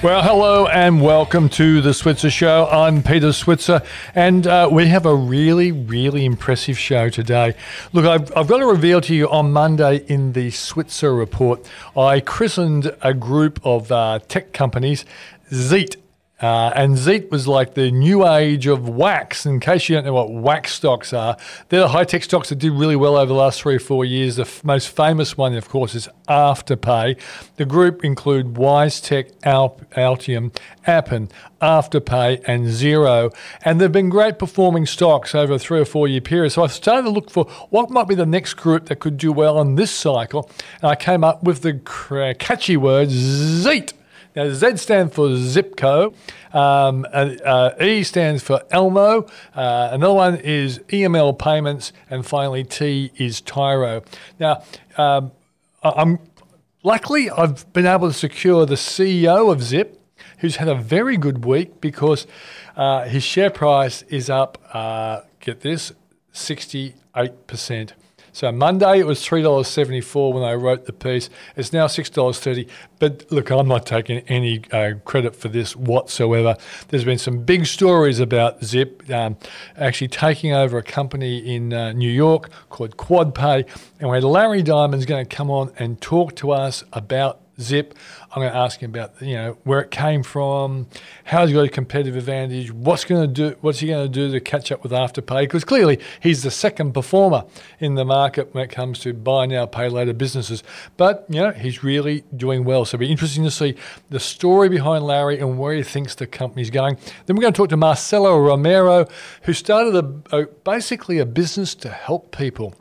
[0.00, 2.68] Well, hello and welcome to the Switzer Show.
[2.70, 3.82] I'm Peter Switzer,
[4.14, 7.56] and uh, we have a really, really impressive show today.
[7.92, 12.20] Look, I've, I've got to reveal to you on Monday in the Switzer Report, I
[12.20, 15.04] christened a group of uh, tech companies
[15.50, 15.96] Zeet.
[16.40, 19.44] Uh, and Zeet was like the new age of WAAAX.
[19.44, 21.36] In case you don't know what WAAAX stocks are,
[21.68, 24.04] they're the high tech stocks that did really well over the last three or four
[24.04, 24.36] years.
[24.36, 27.18] The f- most famous one, of course, is Afterpay.
[27.56, 30.56] The group include WiseTech, Al- Altium,
[30.86, 31.28] Appen,
[31.60, 33.34] Afterpay, and Xero.
[33.64, 36.50] And they've been great performing stocks over a three or four year period.
[36.50, 39.32] So I started to look for what might be the next group that could do
[39.32, 40.48] well on this cycle.
[40.82, 43.92] And I came up with the catchy word Zeet.
[44.38, 46.14] Now, Z stands for Zipco,
[46.54, 52.62] um, uh, uh, E stands for Elmo, uh, another one is EML Payments, and finally
[52.62, 54.04] T is Tyro.
[54.38, 54.62] Now,
[54.96, 55.32] um,
[55.82, 56.20] I'm
[56.84, 60.00] luckily I've been able to secure the CEO of Zip,
[60.38, 62.28] who's had a very good week because
[62.76, 64.56] uh, his share price is up.
[64.72, 65.90] Uh, get this,
[66.30, 67.94] sixty-eight percent.
[68.38, 71.28] So Monday it was three dollars seventy four when I wrote the piece.
[71.56, 72.68] It's now six dollars thirty.
[73.00, 76.56] But look, I'm not taking any uh, credit for this whatsoever.
[76.86, 79.38] There's been some big stories about Zip um,
[79.76, 85.04] actually taking over a company in uh, New York called QuadPay, and had Larry Diamond's
[85.04, 87.94] going to come on and talk to us about Zip.
[88.30, 90.86] I'm going to ask him about you know where it came from,
[91.24, 94.30] how he's got a competitive advantage, what's going to do, what's he going to do
[94.30, 95.42] to catch up with Afterpay?
[95.42, 97.44] Because clearly he's the second performer
[97.80, 100.62] in the market when it comes to buy now, pay later businesses.
[100.96, 102.84] But you know he's really doing well.
[102.84, 103.74] So it'll be interesting to see
[104.10, 106.96] the story behind Larry and where he thinks the company's going.
[107.26, 109.06] Then we're going to talk to Marcella Romero,
[109.42, 112.74] who started a, a basically a business to help people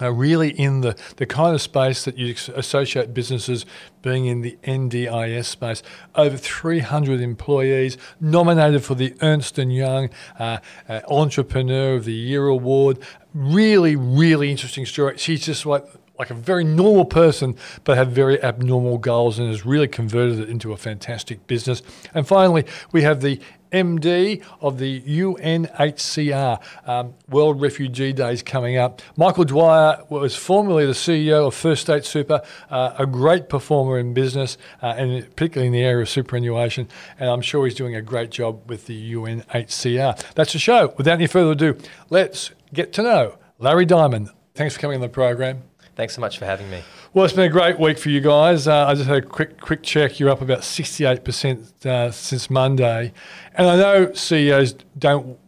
[0.00, 3.66] uh, really in the, the kind of space that you associate businesses
[4.02, 5.82] being in the NDIS space.
[6.14, 10.58] Over 300 employees, nominated for the Ernst & Young uh,
[10.88, 12.98] uh, Entrepreneur of the Year Award.
[13.34, 15.18] Really, really interesting story.
[15.18, 15.84] She's just like
[16.20, 20.50] like a very normal person, but had very abnormal goals and has really converted it
[20.50, 21.82] into a fantastic business.
[22.12, 23.40] And finally, we have the
[23.72, 29.00] MD of the UNHCR um, World Refugee Days coming up.
[29.16, 34.12] Michael Dwyer was formerly the CEO of First State Super, uh, a great performer in
[34.12, 36.86] business, uh, and particularly in the area of superannuation.
[37.18, 40.34] And I'm sure he's doing a great job with the UNHCR.
[40.34, 40.92] That's the show.
[40.98, 41.78] Without any further ado,
[42.10, 44.28] let's get to know Larry Diamond.
[44.54, 45.69] Thanks for coming on the program.
[46.00, 46.82] Thanks so much for having me.
[47.12, 48.66] Well, it's been a great week for you guys.
[48.66, 50.18] Uh, I just had a quick quick check.
[50.18, 53.12] You're up about 68% uh, since Monday.
[53.52, 55.38] And I know CEOs don't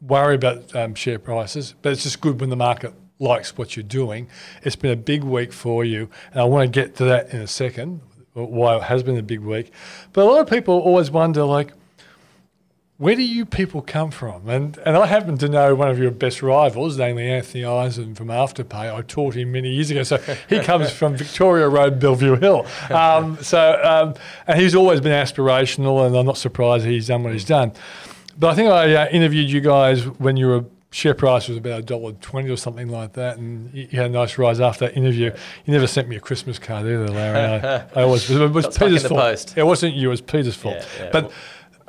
[0.00, 3.82] worry about um, share prices, but it's just good when the market likes what you're
[3.82, 4.28] doing.
[4.62, 6.08] It's been a big week for you.
[6.30, 8.00] And I want to get to that in a second,
[8.34, 9.72] why it has been a big week.
[10.12, 11.72] But a lot of people always wonder, like,
[13.00, 14.46] where do you people come from?
[14.46, 18.28] And and I happen to know one of your best rivals, namely Anthony Eisen from
[18.28, 18.94] Afterpay.
[18.94, 20.02] I taught him many years ago.
[20.02, 20.18] So
[20.50, 22.66] he comes from Victoria Road, Bellevue Hill.
[22.90, 24.14] Um, so um,
[24.46, 27.72] and he's always been aspirational, and I'm not surprised he's done what he's done.
[28.38, 31.78] But I think I uh, interviewed you guys when you were share price was about
[31.78, 34.94] a dollar twenty or something like that, and you had a nice rise after that
[34.94, 35.32] interview.
[35.64, 37.66] You never sent me a Christmas card either, Larry.
[37.66, 39.20] I, I always it was Got stuck in Peter's fault.
[39.22, 39.56] post.
[39.56, 40.76] It wasn't you; it was Peter's fault.
[40.98, 41.10] Yeah, yeah.
[41.12, 41.32] But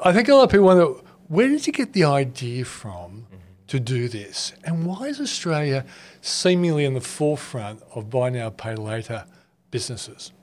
[0.03, 0.85] I think a lot of people wonder
[1.27, 3.37] where did you get the idea from Mm-hmm.
[3.67, 5.85] to do this, and why is Australia
[6.21, 9.25] seemingly in the forefront of buy now, pay later
[9.69, 10.33] businesses?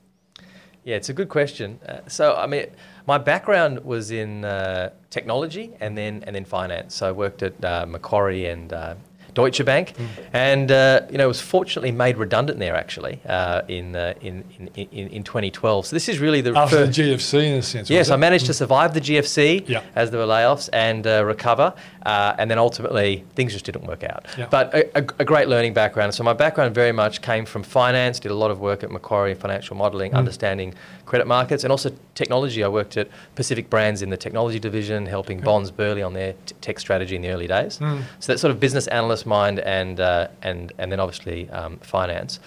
[0.83, 1.79] Yeah, it's a good question.
[1.87, 2.67] Uh, so, I mean,
[3.05, 6.95] my background was in uh, technology and then and then finance.
[6.95, 8.95] So I worked at uh, Macquarie and uh,
[9.39, 9.93] Deutsche Bank,
[10.33, 14.67] and uh, you know was fortunately made redundant there actually uh, in, uh, in, in
[14.97, 15.85] in in 2012.
[15.87, 17.89] So this is really the After first- the GFC, in a sense.
[17.89, 19.81] Yes, I managed to survive the GFC Yeah.
[19.95, 21.73] as there were layoffs and uh, recover,
[22.05, 24.25] uh, and then ultimately things just didn't work out.
[24.37, 24.47] Yeah.
[24.49, 26.13] But a, a, a great learning background.
[26.13, 28.19] So my background very much came from finance.
[28.19, 30.73] Did a lot of work at Macquarie financial modelling, understanding
[31.05, 32.63] credit markets, and also technology.
[32.63, 36.55] I worked at Pacific Brands in the technology division, helping Bonds Berlei on their t-
[36.61, 37.73] tech strategy in the early days.
[38.19, 42.39] So that sort of business analyst mind and uh, and and then obviously um, finance.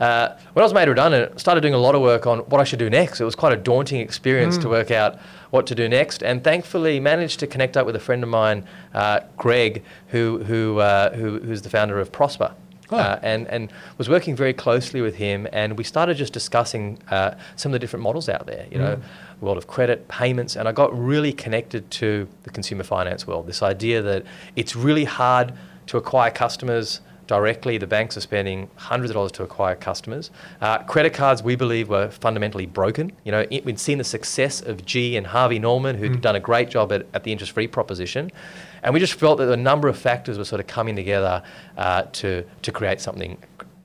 [0.00, 2.60] uh, when I was made redundant, I started doing a lot of work on what
[2.60, 3.20] I should do next.
[3.20, 5.18] It was quite a daunting experience to work out
[5.50, 8.64] what to do next, and thankfully managed to connect up with a friend of mine,
[8.94, 12.54] uh, Greg, who who, uh, who who's the founder of Prosper.
[12.90, 17.30] Uh, and, and was working very closely with him, and we started just discussing uh,
[17.54, 18.98] some of the different models out there, you know,
[19.40, 23.46] world of credit, payments, and I got really connected to the consumer finance world.
[23.46, 24.24] This idea that
[24.56, 25.52] it's really hard
[25.90, 27.76] to acquire customers directly.
[27.76, 30.30] The banks are spending hundreds of dollars to acquire customers.
[30.60, 33.10] Uh, credit cards, we believe, were fundamentally broken.
[33.24, 36.40] You know, it, we'd seen the success of G and Harvey Norman, who'd done a
[36.40, 38.30] great job at, at the interest-free proposition,
[38.84, 41.42] and we just felt that a number of factors were sort of coming together
[41.76, 43.36] uh, to to create something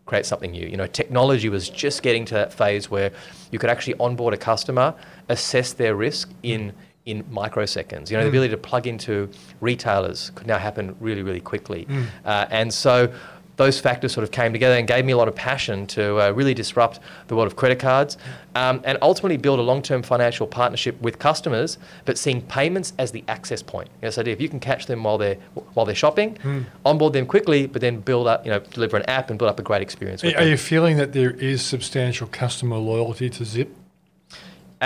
[0.05, 0.67] create something new.
[0.67, 3.11] You know, technology was just getting to that phase where
[3.51, 4.93] you could actually onboard a customer,
[5.27, 6.71] assess their risk in
[7.05, 8.09] in microseconds.
[8.09, 9.29] You know, the ability to plug into
[9.61, 11.87] retailers could now happen really, really quickly.
[12.25, 13.13] Uh, and so
[13.57, 16.31] those factors sort of came together and gave me a lot of passion to uh,
[16.31, 18.17] really disrupt the world of credit cards
[18.55, 23.23] um, and ultimately build a long-term financial partnership with customers, but seeing payments as the
[23.27, 23.89] access point.
[24.01, 25.37] You know, so if you can catch them while they're
[25.73, 26.37] while they're shopping,
[26.85, 29.59] onboard them quickly, but then build up, you know, deliver an app and build up
[29.59, 30.23] a great experience.
[30.23, 30.47] Are them.
[30.47, 33.73] you feeling that there is substantial customer loyalty to Zip?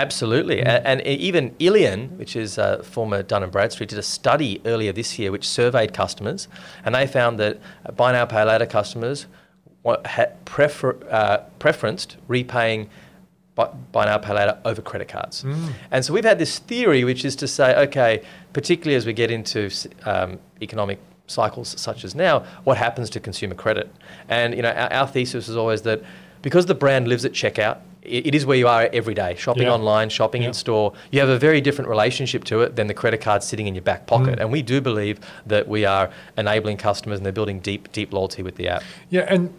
[0.04, 0.58] Absolutely.
[0.60, 4.92] A- And, even illion, which is uh, former Dun & Bradstreet, did a study earlier
[4.92, 6.48] this year which surveyed customers,
[6.84, 7.54] and they found that
[7.86, 9.26] uh, buy now, pay later customers
[10.04, 12.88] had prefer, uh, preferenced repaying
[13.92, 15.44] buy, now, pay later over credit cards.
[15.90, 19.30] And so we've had this theory, which is to say, okay, particularly as we get
[19.30, 19.70] into
[20.04, 23.86] um, economic cycles such as now, what happens to consumer credit?
[24.28, 26.02] And you know, our, our thesis is always that
[26.42, 27.78] because the brand lives at checkout,
[28.10, 29.72] it, it is where you are every day, shopping Yeah.
[29.74, 30.48] online, shopping Yeah.
[30.48, 30.92] in store.
[31.10, 33.82] You have a very different relationship to it than the credit card sitting in your
[33.82, 34.38] back pocket.
[34.38, 34.42] Mm.
[34.42, 38.42] And we do believe that we are enabling customers and they're building deep, deep loyalty
[38.42, 38.82] with the app.
[39.08, 39.52] Yeah, and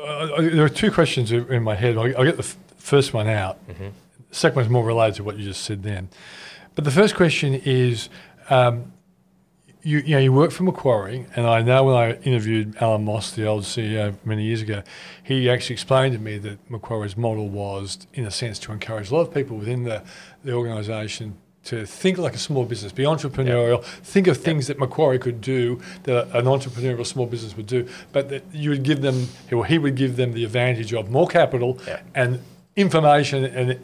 [0.00, 1.96] uh, there are two questions in my head.
[1.96, 3.58] I'll, I'll get the f- first one out.
[3.68, 3.92] The
[4.30, 6.08] second one's more related to what you just said then.
[6.74, 8.08] But the first question is,
[8.50, 8.92] um,
[9.82, 13.30] you, you know, you work for Macquarie, and I know when I interviewed Alan Moss,
[13.32, 14.82] the old CEO, many years ago,
[15.22, 19.14] he actually explained to me that Macquarie's model was, in a sense, to encourage a
[19.14, 20.02] lot of people within the,
[20.44, 25.18] the organisation to think like a small business, be entrepreneurial, think of things that Macquarie
[25.18, 29.28] could do that an entrepreneurial small business would do, but that you would give them,
[29.52, 32.00] or he would give them the advantage of more capital Yeah.
[32.14, 32.40] and
[32.76, 33.78] information and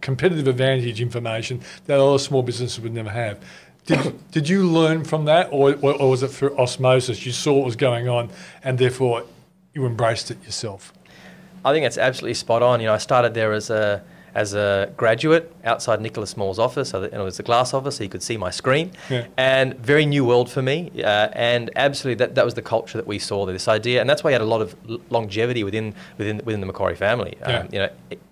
[0.00, 3.38] competitive advantage information that other small businesses would never have.
[3.84, 7.26] Did, did you learn from that, or, or, or was it through osmosis?
[7.26, 8.30] You saw what was going on,
[8.62, 9.24] and therefore
[9.74, 10.92] you embraced it yourself.
[11.64, 12.80] I think it's absolutely spot on.
[12.80, 16.90] You know, I started there as a as a graduate outside Nicholas Moore's office.
[16.90, 18.92] So that, it was a glass office, so you could see my screen.
[19.10, 19.26] Yeah.
[19.36, 20.90] And very new world for me.
[20.98, 23.46] Uh, and absolutely, that, that was the culture that we saw.
[23.46, 24.74] This idea, and that's why you had a lot of
[25.10, 27.36] longevity within within within the Macquarie family.
[27.40, 27.58] Yeah.
[27.60, 27.90] Um, you know,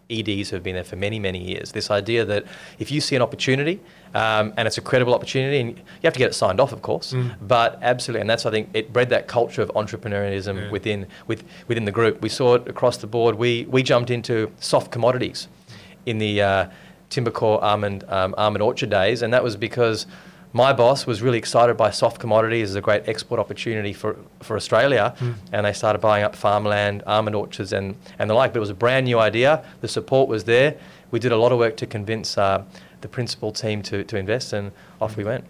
[0.08, 1.72] EDs have been there for many many years.
[1.72, 2.44] This idea that
[2.78, 3.80] if you see an opportunity.
[4.12, 6.82] Um, and it's a credible opportunity, and you have to get it signed off, of
[6.82, 7.12] course.
[7.12, 7.36] Mm.
[7.42, 10.70] But absolutely, and that's I think it bred that culture of entrepreneurialism Yeah.
[10.72, 12.20] within with, within the group.
[12.20, 13.36] We saw it across the board.
[13.36, 15.46] We we jumped into soft commodities
[16.06, 16.66] in the uh,
[17.10, 20.06] Timbercorp almond um, almond orchard days, and that was because
[20.52, 24.56] my boss was really excited by soft commodities as a great export opportunity for, for
[24.56, 25.14] Australia,
[25.52, 28.52] and they started buying up farmland, almond orchards, and, and the like.
[28.52, 29.64] But it was a brand new idea.
[29.80, 30.76] The support was there.
[31.12, 32.64] We did a lot of work to convince uh,
[33.00, 35.44] the principal team to, to invest, and off we went.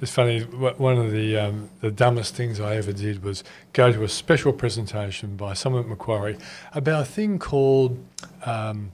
[0.00, 0.40] It's funny.
[0.40, 3.42] One of the um, the dumbest things I ever did was
[3.72, 6.36] go to a special presentation by someone at Macquarie
[6.74, 7.98] about a thing called
[8.44, 8.92] um,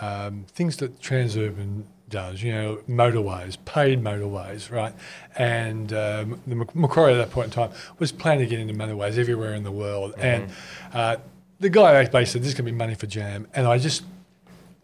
[0.00, 2.42] um, things that Transurban does.
[2.42, 4.94] You know, motorways, paid motorways, right?
[5.36, 9.18] And um, the Macquarie at that point in time was planning to get into motorways
[9.18, 10.14] everywhere in the world.
[10.18, 10.50] And
[10.92, 11.16] uh,
[11.60, 14.04] the guy basically said, "This is going to be money for jam," and I just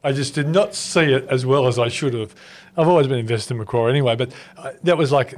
[0.02, 2.34] I just did not see it as well as I should have.
[2.76, 5.34] I've always been invested in Macquarie anyway, but uh, that was like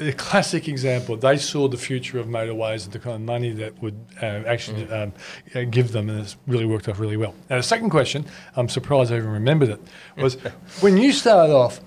[0.00, 1.16] a classic example.
[1.16, 4.88] They saw the future of motorways and the kind of money that would uh, actually
[4.90, 5.12] um,
[5.54, 7.34] uh, give them, and it's really worked off really well.
[7.50, 8.24] Now, the second question,
[8.56, 9.80] I'm surprised I even remembered it,
[10.16, 10.34] was
[10.80, 11.80] when you started off,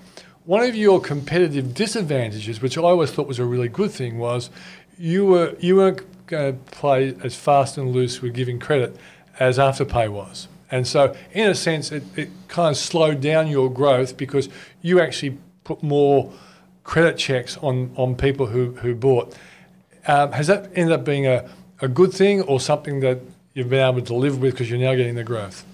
[0.44, 4.50] one of your competitive disadvantages, which I always thought was a really good thing, was
[4.96, 8.96] you were you weren't going to play as fast and loose with giving credit
[9.38, 10.48] as Afterpay was.
[10.70, 14.48] And so, in a sense, it, it kind of slowed down your growth because
[14.82, 16.32] you actually put more
[16.86, 19.34] credit checks on, on people who, who bought.
[20.06, 21.50] Um, has that ended up being a,
[21.80, 23.20] a good thing or something that
[23.54, 25.66] you've been able to live with because you're now getting the growth?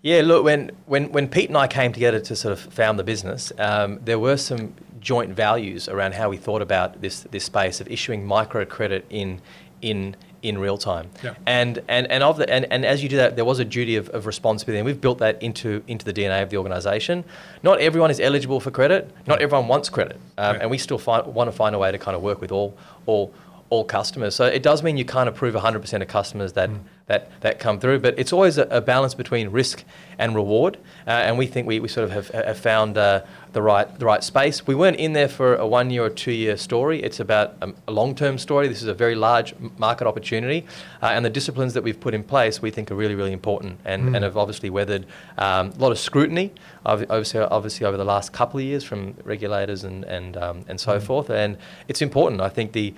[0.00, 3.04] Yeah, look, when, when, when Pete and I came together to sort of found the
[3.04, 7.80] business, um, there were some joint values around how we thought about this, this space
[7.82, 9.42] of issuing microcredit in,
[9.82, 11.10] in, in real time.
[11.22, 11.34] Yeah.
[11.46, 13.96] And, and, and, of the, and, and as you do that, there was a duty
[13.96, 17.24] of, of responsibility, and we've built that into, into the DNA of the organisation.
[17.62, 20.62] Not everyone is eligible for credit, not everyone wants credit, um, Yeah.
[20.62, 22.76] and we still find, want to find a way to kind of work with all,
[23.06, 23.32] all,
[23.70, 24.34] all customers.
[24.34, 26.68] So it does mean you can't approve 100% of customers that,
[27.06, 29.84] that, that come through, but it's always a, a balance between risk
[30.18, 33.20] and reward, uh, and we think we, we sort of have, have found uh,
[33.52, 34.66] the, right, the right space.
[34.66, 37.72] We weren't in there for a one year or two year story, it's about a,
[37.88, 38.68] a long term story.
[38.68, 40.66] This is a very large market opportunity,
[41.02, 43.78] uh, and the disciplines that we've put in place we think are really, really important
[43.84, 45.04] and, and have obviously weathered
[45.36, 46.52] um, a lot of scrutiny,
[46.86, 50.98] obviously, obviously over the last couple of years from regulators and, and, um, and so
[51.00, 51.28] forth.
[51.28, 51.58] And
[51.88, 52.40] it's important.
[52.40, 52.94] I think the,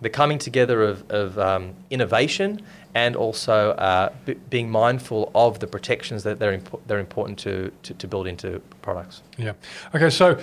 [0.00, 2.60] the coming together of, of um, innovation
[2.94, 7.70] and also uh, b- being mindful of the protections that they're, impo- they're important to,
[7.82, 9.22] to, to build into products.
[9.38, 9.52] Yeah.
[9.94, 10.38] Okay, so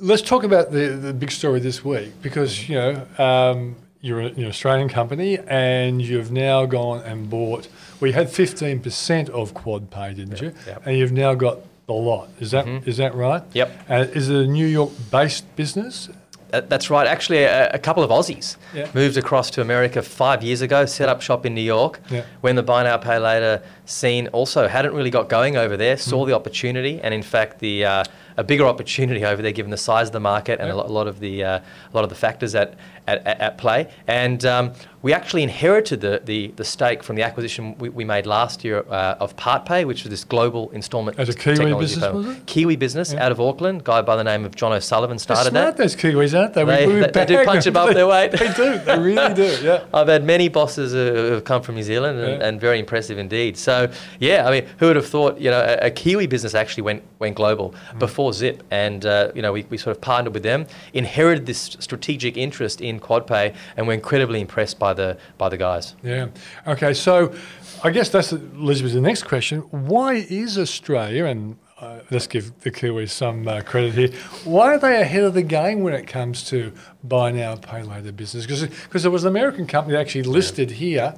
[0.00, 4.28] let's talk about the, the big story this week because, you know, um, you're a-
[4.30, 7.68] you're an Australian company and you've now gone and bought,
[8.00, 10.52] well, you had 15% of QuadPay, didn't you?
[10.66, 10.82] yep.
[10.86, 12.28] And you've now got the lot.
[12.40, 13.42] Is that is that right?
[13.52, 13.80] Yep.
[13.90, 16.08] Uh, is it a New York based business?
[16.54, 17.06] Uh, That's right.
[17.06, 18.86] Actually, a, a couple of Aussies Yeah.
[18.94, 22.00] moved across to America five years ago, set up shop in New York.
[22.10, 22.22] Yeah.
[22.42, 26.00] When the buy now pay later scene also hadn't really got going over there, Mm.
[26.00, 28.04] saw the opportunity, and in fact, the uh,
[28.36, 30.74] a bigger opportunity over there given the size of the market and Yeah.
[30.74, 32.74] a, lot, a lot of the uh, a lot of the factors at
[33.06, 33.90] at, at, at play.
[34.06, 38.24] And um, we actually inherited the, the, the stake from the acquisition we, we made
[38.26, 42.04] last year uh, of PartPay, which was this global installment As a Kiwi technology business,
[42.04, 42.16] firm.
[42.16, 42.46] was it?
[42.46, 43.26] Kiwi business Yeah.
[43.26, 45.82] out of Auckland, guy by the name of John O'Sullivan started smart, that.
[45.82, 46.64] those Kiwis, aren't they?
[46.64, 48.32] They- they- they do punch above their weight.
[48.44, 48.78] They do.
[48.78, 49.58] They really do.
[49.62, 49.84] Yeah.
[49.94, 52.46] I've had many bosses who have come from New Zealand and, Yeah.
[52.48, 53.56] and very impressive indeed.
[53.58, 56.82] So, yeah, I mean, who would have thought, you know, a, a Kiwi business actually
[56.84, 57.98] went, went global Mm.
[57.98, 58.62] before Zip.
[58.70, 62.80] And, uh, you know, we, we sort of partnered with them, inherited this strategic interest
[62.80, 65.94] in QuadPay, and we're incredibly impressed by the, by the guys.
[66.02, 66.28] Yeah.
[66.66, 66.94] Okay.
[66.94, 67.34] So,
[67.82, 69.60] I guess that's to the next question.
[69.70, 74.08] Why is Australia and uh, let's give the Kiwis some uh, credit here.
[74.44, 76.72] Why are they ahead of the game when it comes to
[77.02, 78.46] buy now, pay later business?
[78.46, 81.14] Because there was an American company actually listed here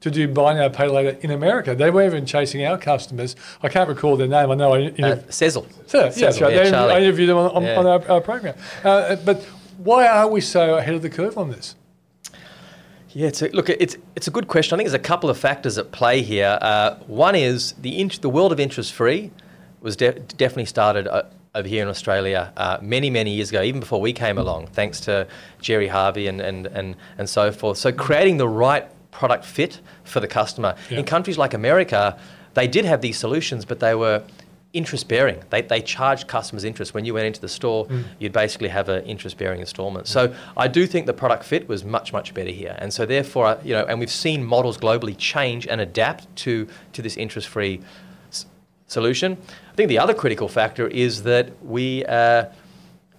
[0.00, 1.74] to do buy now, pay later in America.
[1.74, 3.36] They weren't even chasing our customers.
[3.62, 4.50] I can't recall their name.
[4.50, 4.72] I know.
[4.74, 5.20] I, Uh,
[5.86, 6.54] so, yeah, that's right.
[6.54, 6.94] yeah, They- Charlie.
[6.94, 7.78] I interviewed them on, on, Yeah.
[7.78, 8.54] on our, our program.
[8.82, 9.46] Uh, but
[9.84, 11.74] why are we so ahead of the curve on this?
[13.12, 14.74] Yeah, it's a, look, it's it's a good question.
[14.74, 16.58] I think there's a couple of factors at play here.
[16.60, 19.32] Uh, one is the int- the world of interest free
[19.80, 21.22] was de- definitely started uh,
[21.56, 25.00] over here in Australia uh, many many years ago, even before we came along, thanks
[25.00, 25.26] to
[25.60, 27.78] Gerry Harvey and and and, and so forth.
[27.78, 30.98] So creating the right product fit for the customer Yeah.
[31.00, 32.16] in countries like America,
[32.54, 34.22] they did have these solutions, but they were
[34.72, 35.42] interest bearing.
[35.50, 36.94] They, they charged customers interest.
[36.94, 37.88] When you went into the store,
[38.20, 40.06] you'd basically have an interest bearing installment.
[40.06, 42.76] So I do think the product fit was much, much better here.
[42.78, 46.68] And so therefore, uh, you know, and we've seen models globally change and adapt to,
[46.92, 47.80] to this interest free
[48.30, 48.46] s-
[48.86, 49.36] solution.
[49.72, 52.44] I think the other critical factor is that we, uh,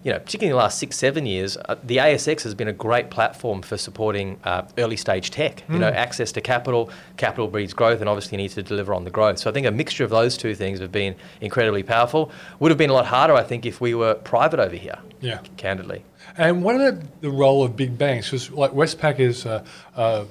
[0.02, 2.72] you know, particularly in the last six, seven years, uh, the ASX has been a
[2.72, 5.62] great platform for supporting uh, early stage tech.
[5.68, 9.10] You know, access to capital, capital breeds growth, and obviously needs to deliver on the
[9.10, 9.38] growth.
[9.38, 12.32] So I think a mixture of those two things have been incredibly powerful.
[12.58, 14.98] Would have been a lot harder, I think, if we were private over here.
[15.20, 15.38] Yeah.
[15.56, 16.04] Candidly.
[16.36, 18.30] And what about the role of big banks?
[18.30, 19.64] Because like Westpac is, uh,
[19.96, 20.24] uh,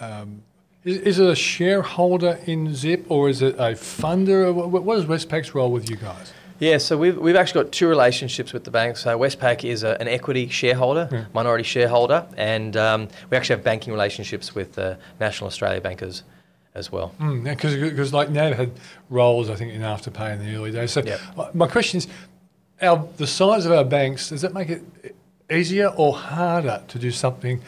[0.00, 0.42] um,
[0.84, 4.52] is, is it a shareholder in Zip or is it a funder?
[4.52, 6.32] What, what is Westpac's role with you guys?
[6.58, 9.02] Yeah, so we've, we've actually got two relationships with the banks.
[9.02, 13.92] So Westpac is a, an equity shareholder, minority shareholder, and um, we actually have banking
[13.92, 16.22] relationships with uh, National Australia bankers
[16.74, 17.14] as well.
[17.44, 18.70] Because because like NAB had
[19.10, 20.92] roles, I think, in Afterpay in the early days.
[20.92, 21.20] So Yep.
[21.36, 22.06] my- my question is,
[22.82, 24.82] our the size of our banks does that make it
[25.50, 27.60] easier or harder to do something?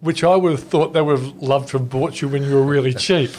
[0.00, 2.54] Which I would have thought they would have loved to have bought you when you
[2.54, 3.30] were really cheap.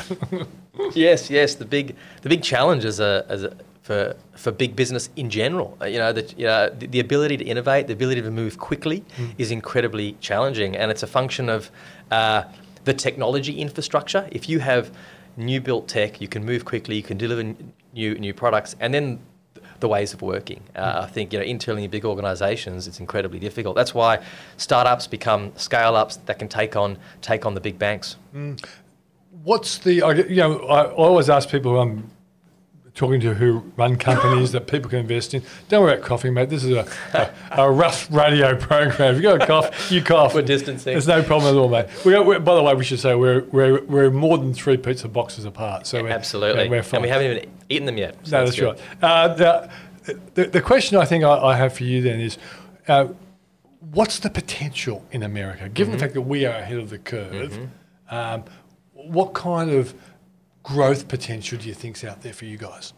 [0.94, 1.56] Yes, yes.
[1.56, 3.56] The big the big challenge as a as a
[3.88, 7.38] for for big business in general, uh, you know, that you know, the, the ability
[7.38, 9.03] to innovate, the ability to move quickly,
[9.38, 11.72] is incredibly challenging, and it's a function of
[12.12, 12.44] uh,
[12.84, 14.27] the technology infrastructure.
[14.32, 14.91] If you have
[15.38, 17.44] new built tech, you can move quickly, you can deliver
[17.94, 19.20] new new products, and then
[19.79, 20.62] the ways of working.
[20.75, 23.74] Uh, I think you know internally in big organisations, it's incredibly difficult.
[23.77, 24.20] That's why
[24.58, 28.17] startups become scale ups that can take on take on the big banks.
[29.44, 32.17] What's the, you know, I I always ask people who I'm
[32.98, 35.42] talking to who run companies that people can invest in.
[35.70, 36.50] Don't worry about coughing, mate.
[36.50, 39.16] This is a, a, a rough radio program.
[39.16, 40.34] If you got a cough, you cough.
[40.34, 40.94] We're distancing.
[40.94, 41.86] There's no problem at all, mate.
[42.04, 45.46] We by the way, we should say we're, we're, we're more than three pizza boxes
[45.46, 45.88] apart.
[45.88, 46.98] So we're, Absolutely, we're, we're fine.
[46.98, 48.16] and we haven't even eaten them yet.
[48.24, 48.66] so No, that's good.
[48.66, 48.80] right.
[49.04, 49.70] Uh, the,
[50.34, 52.38] the, the question I think I, I have for you then is,
[52.88, 53.08] uh,
[53.92, 55.98] what's the potential in America, given Mm-hmm.
[56.00, 57.60] the fact that we are ahead of the curve?
[58.10, 58.44] Um,
[58.94, 59.94] what kind of
[60.68, 62.92] growth potential do you think's out there for you guys?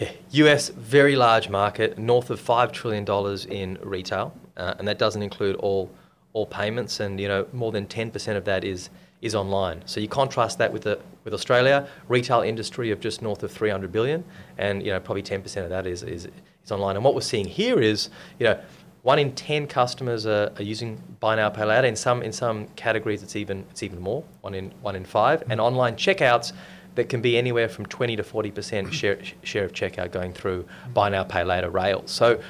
[0.00, 4.98] Yeah, US very large market, north of five trillion dollars in retail, uh, and that
[4.98, 5.88] doesn't include all
[6.32, 8.90] all payments, and you know more than ten percent of that is
[9.22, 9.82] is online.
[9.86, 13.90] So you contrast that with the with Australia, retail industry of just north of 300
[13.92, 14.24] billion,
[14.58, 16.96] and you know probably 10% of that is, is is online.
[16.96, 18.10] And what we're seeing here is
[18.40, 18.60] you know
[19.02, 21.86] one in 10 customers are, are using buy now pay later.
[21.86, 24.24] In some in some categories, it's even it's even more.
[24.40, 26.52] One in one in five, and online checkouts
[26.96, 31.08] that can be anywhere from 20 to 40% share, share of checkout going through buy
[31.08, 32.10] now, pay later rails.
[32.10, 32.40] So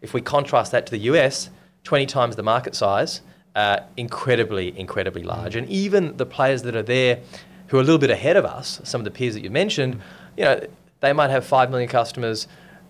[0.00, 1.50] if we contrast that to the US,
[1.84, 3.20] 20 times the market size,
[3.54, 5.56] uh, incredibly, incredibly large.
[5.56, 7.20] And even the players that are there
[7.68, 10.00] who are a little bit ahead of us, some of the peers that you mentioned,
[10.36, 10.60] you know,
[11.00, 12.46] they might have 5 million customers.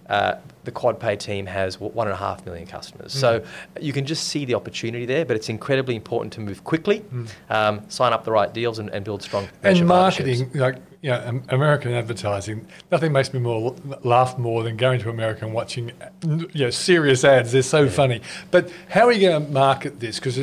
[0.06, 3.14] Uh, the QuadPay team has one and a half million customers.
[3.14, 3.20] Mm.
[3.20, 3.44] So
[3.80, 7.28] you can just see the opportunity there, but it's incredibly important to move quickly, mm.
[7.50, 9.48] um, sign up the right deals, and, and build strong.
[9.62, 15.00] And marketing, like you know, American advertising, nothing makes me more laugh more than going
[15.00, 15.90] to America and watching
[16.22, 17.52] you know, serious ads.
[17.52, 17.90] They're so yeah.
[17.90, 18.20] funny.
[18.50, 20.20] But how are you going to market this?
[20.20, 20.38] Because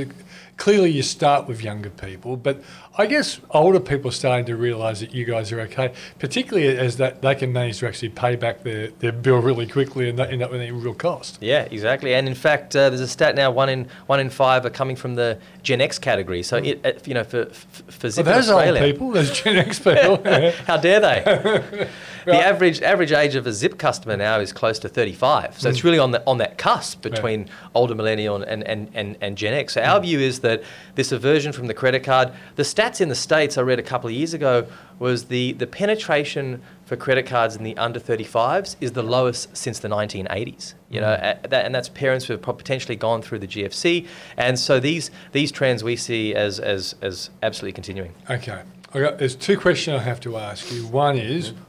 [0.57, 2.61] clearly you start with younger people, but
[2.99, 6.97] I guess older people are starting to realise that you guys are okay, particularly as
[6.97, 10.33] that they can manage to actually pay back their, their bill really quickly and not
[10.33, 11.37] end up with any real cost.
[11.39, 12.13] Yeah, exactly.
[12.13, 14.97] And in fact, uh, there's a stat now: one in one in five are coming
[14.97, 16.43] from the Gen X category.
[16.43, 19.55] So it, uh, you know, for for Zip well, those Australia, old people, those Gen
[19.55, 20.21] X people,
[20.67, 21.89] how dare they?
[22.31, 25.59] the average average age of a Zip customer now is close to 35.
[25.59, 25.71] So mm.
[25.71, 29.53] it's really on the on that cusp between older millennial and, and, and, and Gen
[29.53, 29.73] X.
[29.73, 29.87] So mm.
[29.87, 30.63] our view is that
[30.95, 34.09] this aversion from the credit card, the stats in the States I read a couple
[34.09, 34.67] of years ago
[34.99, 39.79] was the, the penetration for credit cards in the under 35s is the lowest since
[39.79, 40.73] the 1980s.
[40.89, 41.49] You know, mm.
[41.49, 44.07] that, and that's parents who have potentially gone through the GFC.
[44.37, 48.13] And so these these trends we see as as, as absolutely continuing.
[48.29, 48.61] Okay.
[48.91, 50.87] Got, there's two questions I have to ask you.
[50.87, 51.63] One is, mm-hmm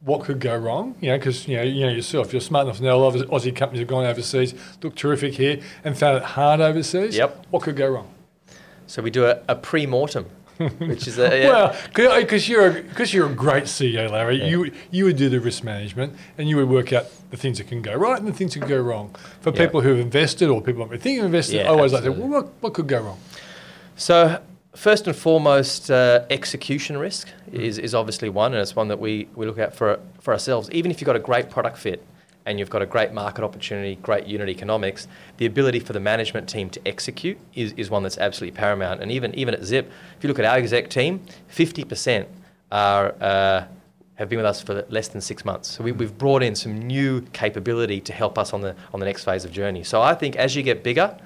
[0.00, 0.94] what could go wrong?
[1.00, 3.16] You know, because you know, you know yourself, you're smart enough to know a lot
[3.16, 7.16] of Aussie companies have gone overseas, looked terrific here, and found it hard overseas.
[7.16, 7.46] Yep.
[7.50, 8.08] What could go wrong?
[8.86, 10.24] So we do a, a pre-mortem,
[10.78, 11.48] which is a yeah.
[11.48, 11.76] well,
[12.20, 14.38] because you're because you're a great CEO, Larry.
[14.38, 14.46] Yeah.
[14.46, 17.66] You you would do the risk management, and you would work out the things that
[17.66, 19.14] can go right and the things that can go wrong.
[19.40, 21.92] For people who have invested or people who are thinking of investing, yeah, I always
[21.92, 22.22] absolutely.
[22.22, 23.18] like to well, what what could go wrong?
[23.96, 24.40] So
[24.74, 29.28] first and foremost, uh, execution risk is, is obviously one, and it's one that we,
[29.34, 30.70] we look at for, for ourselves.
[30.70, 32.04] Even if you've got a great product fit
[32.46, 35.06] and you've got a great market opportunity, great unit economics,
[35.36, 39.02] the ability for the management team to execute is, is one that's absolutely paramount.
[39.02, 41.20] And even, even at Zip, if you look at our exec team,
[41.54, 42.26] 50%
[42.72, 43.64] are, uh,
[44.14, 45.68] have been with us for less than six months.
[45.68, 49.06] So we, have brought in some new capability to help us on the, on the
[49.06, 49.84] next phase of journey.
[49.84, 51.18] So I think as you get bigger,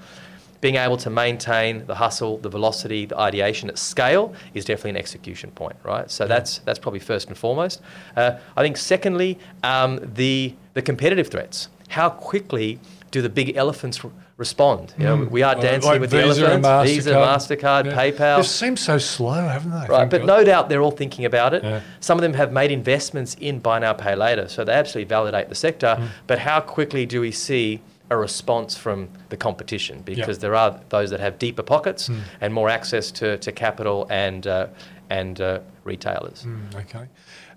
[0.62, 4.96] being able to maintain the hustle, the velocity, the ideation at scale is definitely an
[4.96, 6.10] execution point, right?
[6.10, 7.82] So that's that's probably first and foremost.
[8.16, 11.68] Uh, I think secondly, um, the the competitive threats.
[11.88, 12.78] How quickly
[13.10, 14.00] do the big elephants
[14.36, 14.94] respond?
[14.96, 15.30] You know, mm.
[15.30, 16.66] we are dancing like with Visa the elephants.
[16.66, 16.84] MasterCard.
[16.86, 17.96] Visa, Mastercard, yeah.
[17.96, 18.36] PayPal.
[18.38, 19.86] They seem so slow, haven't they?
[19.88, 20.26] Right, but God.
[20.26, 21.64] no doubt they're all thinking about it.
[21.64, 21.80] Yeah.
[22.00, 25.48] Some of them have made investments in buy now, pay later, so they absolutely validate
[25.48, 25.96] the sector.
[25.98, 26.08] Mm.
[26.28, 30.38] But how quickly do we see a response from the competition because yep.
[30.38, 32.20] there are those that have deeper pockets mm.
[32.40, 34.66] and more access to, to capital and uh,
[35.10, 36.44] and uh, retailers.
[36.44, 37.06] Mm, okay,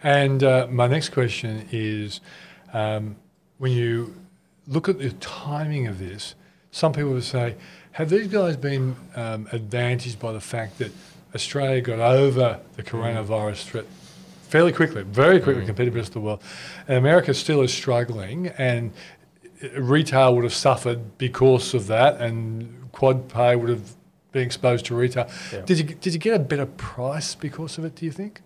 [0.03, 2.19] and uh, my next question is,
[2.73, 3.15] um,
[3.59, 4.15] when you
[4.67, 6.35] look at the timing of this,
[6.71, 7.55] some people would say,
[7.93, 10.91] have these guys been um, advantaged by the fact that
[11.33, 12.87] Australia got over the hmm.
[12.89, 13.85] coronavirus threat
[14.49, 15.65] fairly quickly, very quickly mm.
[15.65, 16.41] compared to the rest of the world.
[16.87, 18.93] And America still is struggling, and
[19.77, 23.95] retail would have suffered because of that, and QuadPay would have
[24.31, 25.29] been exposed to retail.
[25.53, 25.61] Yeah.
[25.61, 27.95] Did you did you get a better price because of it?
[27.95, 28.41] Do you think?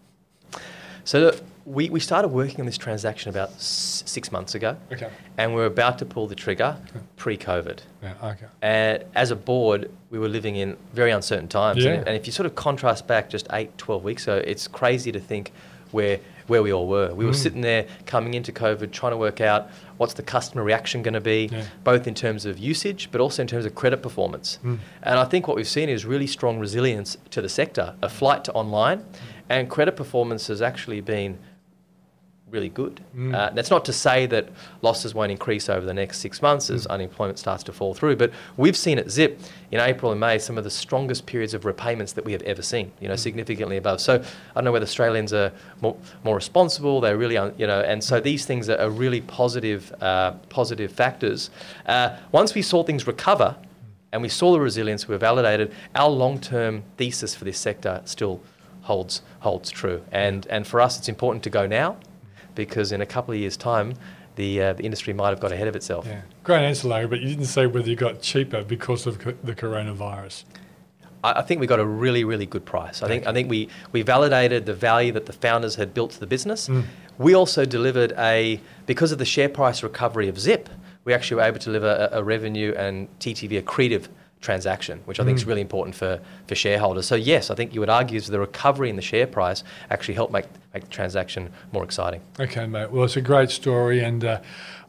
[1.03, 1.33] So
[1.65, 4.75] we, we started working on this transaction about s- six months ago.
[4.91, 5.09] Okay.
[5.37, 6.77] And we are about to pull the trigger
[7.15, 7.79] pre-COVID.
[8.03, 8.13] Yeah.
[8.23, 8.45] Okay.
[8.61, 11.83] And as a board, we were living in very uncertain times.
[11.83, 11.91] Yeah.
[11.93, 15.11] And, and if you sort of contrast back just eight, 12 weeks ago, it's crazy
[15.11, 15.51] to think
[15.91, 17.13] where where we all were.
[17.13, 17.27] We mm.
[17.27, 21.13] were sitting there coming into COVID, trying to work out what's the customer reaction going
[21.13, 21.65] to be, yeah.
[21.83, 24.57] both in terms of usage, but also in terms of credit performance.
[24.63, 24.79] Mm.
[25.03, 28.43] And I think what we've seen is really strong resilience to the sector, a flight
[28.45, 29.15] to online, mm.
[29.49, 31.37] and credit performance has actually been
[32.51, 33.01] really good.
[33.15, 33.33] Mm.
[33.33, 34.49] Uh, that's not to say that
[34.81, 36.91] losses won't increase over the next six months as mm.
[36.91, 39.39] unemployment starts to fall through, but we've seen at Zip
[39.71, 42.61] in April and May some of the strongest periods of repayments that we have ever
[42.61, 43.19] seen, you know, mm.
[43.19, 44.01] significantly above.
[44.01, 47.81] So I don't know whether Australians are more, more responsible, they're really, un, you know,
[47.81, 51.49] and so these things are, are really positive, uh, positive factors.
[51.85, 53.55] Uh, once we saw things recover,
[54.11, 55.07] and we saw the resilience.
[55.07, 55.71] We were validated.
[55.95, 58.41] Our long-term thesis for this sector still
[58.81, 60.01] holds holds true.
[60.11, 61.97] And and for us, it's important to go now,
[62.55, 63.93] because in a couple of years' time,
[64.35, 66.05] the uh, the industry might have got ahead of itself.
[66.07, 66.21] Yeah.
[66.43, 69.55] Great answer, Larry, but you didn't say whether you got cheaper because of co- the
[69.55, 70.45] coronavirus.
[71.23, 73.03] I I think we got a really, really good price.
[73.03, 76.19] I think I think we, we validated the value that the founders had built to
[76.19, 76.69] the business.
[77.17, 80.69] We also delivered a because of the share price recovery of Zip,
[81.03, 84.07] we actually were able to deliver a, a revenue and TTV accretive
[84.41, 87.05] transaction, which I think is really important for, for shareholders.
[87.05, 90.13] So yes, I think you would argue that the recovery in the share price actually
[90.13, 92.21] helped make make the transaction more exciting.
[92.39, 92.91] Okay, mate.
[92.91, 94.39] Well, it's a great story, and uh,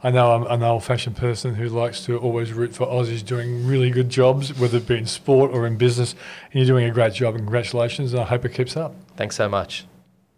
[0.03, 3.89] I know I'm an old-fashioned person who likes to always root for Aussies doing really
[3.89, 6.13] good jobs, whether it be in sport or in business.
[6.51, 8.13] And you're doing a great job, congratulations.
[8.13, 8.95] And I hope it keeps up.
[9.15, 9.85] Thanks so much.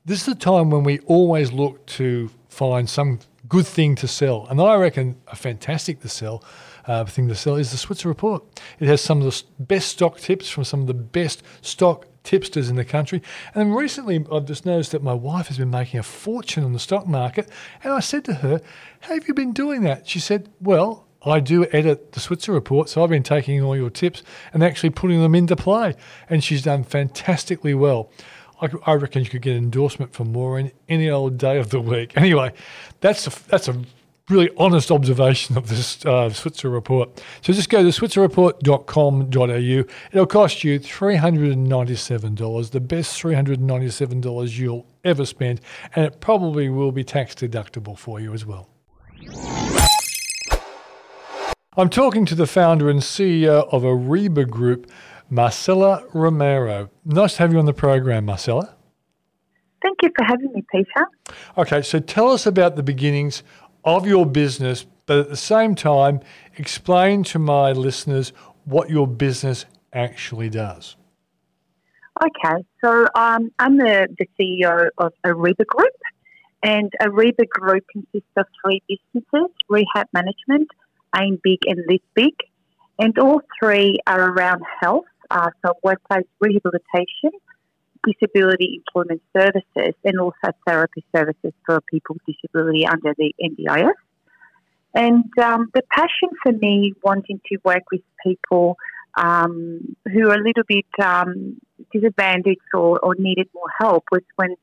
[0.05, 4.47] This is the time when we always look to find some good thing to sell,
[4.49, 6.43] and I reckon a fantastic to sell
[6.85, 8.43] uh, thing to sell is the Switzer Report.
[8.79, 12.69] It has some of the best stock tips from some of the best stock tipsters
[12.69, 13.21] in the country.
[13.53, 16.79] And recently, I've just noticed that my wife has been making a fortune on the
[16.79, 17.49] stock market,
[17.83, 18.61] and I said to her,
[19.01, 22.89] "How have you been doing that?" She said, "Well." I do edit the Switzer report,
[22.89, 25.95] so I've been taking all your tips and actually putting them into play.
[26.29, 28.11] And she's done fantastically well.
[28.61, 32.13] I, I reckon you could get endorsement from Maureen any old day of the week.
[32.23, 32.53] Anyway,
[33.01, 33.81] that's a, that's a
[34.29, 37.21] really honest observation of this uh, Switzer report.
[37.41, 39.93] So just go to switzerreport.com.au.
[40.11, 45.59] It'll cost you $397, the best $397 you'll ever spend,
[45.95, 48.69] and it probably will be tax deductible for you as well.
[51.75, 54.91] I'm talking to the founder and CEO of Arriba Group,
[55.33, 56.89] Marcella Romero.
[57.03, 58.75] Nice to have you on the program, Marcella.
[59.81, 61.07] Thank you for having me, Peter.
[61.57, 63.41] Okay, so tell us about the beginnings
[63.83, 66.19] of your business, but at the same time,
[66.57, 68.31] explain to my listeners
[68.65, 70.95] what your business actually does.
[72.23, 75.93] Okay, so um, I'm the, the CEO of Arriba Group,
[76.61, 80.69] and Arriba Group consists of three businesses rehab management,
[81.19, 82.35] Aim Big, and Live Big.
[82.99, 87.31] And all three are around health, uh, so workplace rehabilitation,
[88.05, 93.93] disability employment services, and also therapy services for people with disability under the NDIS.
[94.95, 98.77] And um, the passion for me wanting to work with people
[99.15, 101.59] um, who are a little bit um,
[101.91, 104.55] disadvantaged or, or needed more help was when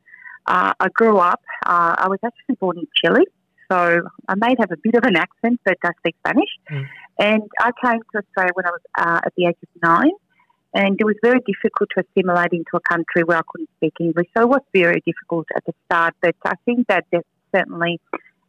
[0.46, 1.42] uh, I grew up.
[1.66, 3.26] Uh, I was actually born in Chile,
[3.70, 6.50] so I may have a bit of an accent, but I speak Spanish.
[6.70, 6.88] Mm.
[7.18, 10.12] And I came to Australia when I was uh, at the age of nine,
[10.72, 14.28] and it was very difficult to assimilate into a country where I couldn't speak English.
[14.36, 18.00] So it was very difficult at the start, but I think that that certainly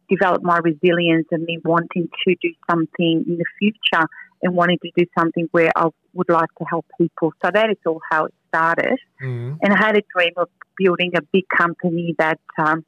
[0.08, 4.06] developed my resilience and me wanting to do something in the future
[4.42, 7.32] and wanting to do something where I would like to help people.
[7.44, 8.98] So that is all how it started.
[9.22, 9.58] Mm.
[9.62, 12.84] And I had a dream of building a big company that um,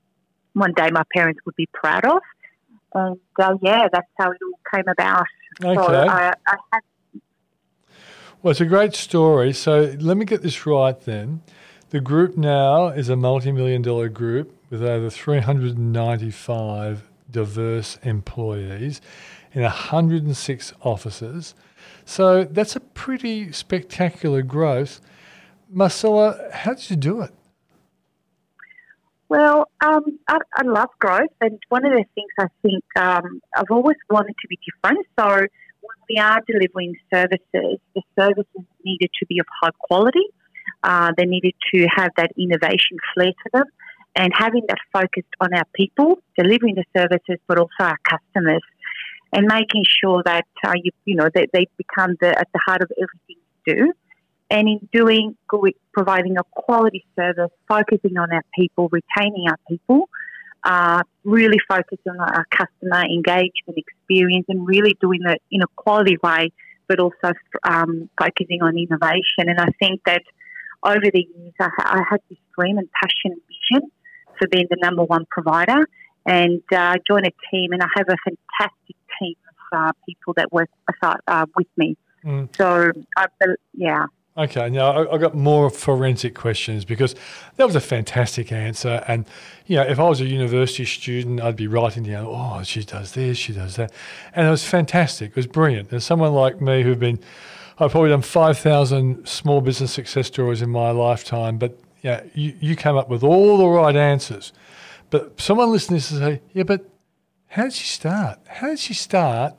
[0.52, 2.20] one day my parents would be proud of.
[2.92, 5.24] And uh, yeah, that's how it all came about.
[5.60, 6.08] So Okay.
[6.08, 6.80] I, I had
[8.44, 9.54] Well, it's a great story.
[9.54, 11.40] So let me get this right then.
[11.88, 19.00] The group now is a multi million dollar group with over 395 diverse employees
[19.54, 21.54] in 106 offices.
[22.04, 25.00] So that's a pretty spectacular growth.
[25.70, 27.30] Marcella, how did you do it?
[29.30, 33.70] Well, um, I, I love growth, and one of the things I think um, I've
[33.70, 35.06] always wanted to be different.
[35.18, 35.46] So
[35.86, 40.26] when we are delivering services, the services needed to be of high quality.
[40.82, 43.64] Uh, they needed to have that innovation flair to them,
[44.16, 48.62] and having that focused on our people, delivering the services, but also our customers,
[49.32, 52.82] and making sure that uh, you, you know that they become the, at the heart
[52.82, 53.92] of everything you do.
[54.50, 55.36] And in doing
[55.92, 60.08] providing a quality service, focusing on our people, retaining our people,
[60.64, 66.16] uh, really focusing on our customer engagement experience, and really doing it in a quality
[66.22, 66.50] way,
[66.88, 67.32] but also
[67.64, 69.48] um, focusing on innovation.
[69.48, 70.22] And I think that
[70.82, 73.90] over the years, I, I had this dream and passion and vision
[74.38, 75.86] for being the number one provider,
[76.26, 79.36] and uh, joined a team, and I have a fantastic team
[79.72, 80.70] of uh, people that work
[81.02, 81.96] uh, with me.
[82.24, 82.54] Mm.
[82.56, 83.26] So, I,
[83.74, 84.06] yeah.
[84.36, 87.14] Okay, now I- I've got more forensic questions because
[87.54, 89.04] that was a fantastic answer.
[89.06, 89.26] And,
[89.66, 93.12] you know, if I was a university student, I'd be writing down, oh, she does
[93.12, 93.92] this, she does that.
[94.34, 95.30] And it was fantastic.
[95.30, 95.92] It was brilliant.
[95.92, 97.20] And someone like me who've been,
[97.78, 102.74] I've probably done 5,000 small business success stories in my lifetime, but yeah, you, you
[102.74, 104.52] came up with all the right answers.
[105.10, 106.84] But someone listening to say, yeah, but
[107.48, 108.40] how did she start?
[108.48, 109.54] How did she start?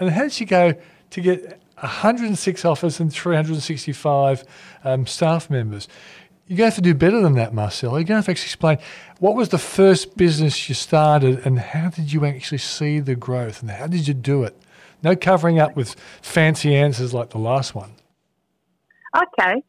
[0.00, 0.74] And how did she go
[1.10, 4.44] to get 106 office and 365
[4.84, 5.88] um, staff members.
[6.46, 7.98] You're going to have to do better than that, Marcella.
[7.98, 8.78] You're going to have to actually explain
[9.18, 13.62] what was the first business you started and how did you actually see the growth
[13.62, 14.56] and how did you do it?
[15.02, 17.92] No covering up with fancy answers like the last one.
[19.16, 19.62] Okay,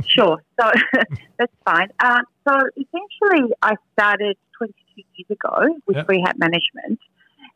[0.06, 0.42] sure.
[0.60, 0.70] So
[1.38, 1.88] that's fine.
[2.02, 6.08] Uh, so essentially, I started 22 years ago with Yep.
[6.08, 6.98] rehab management.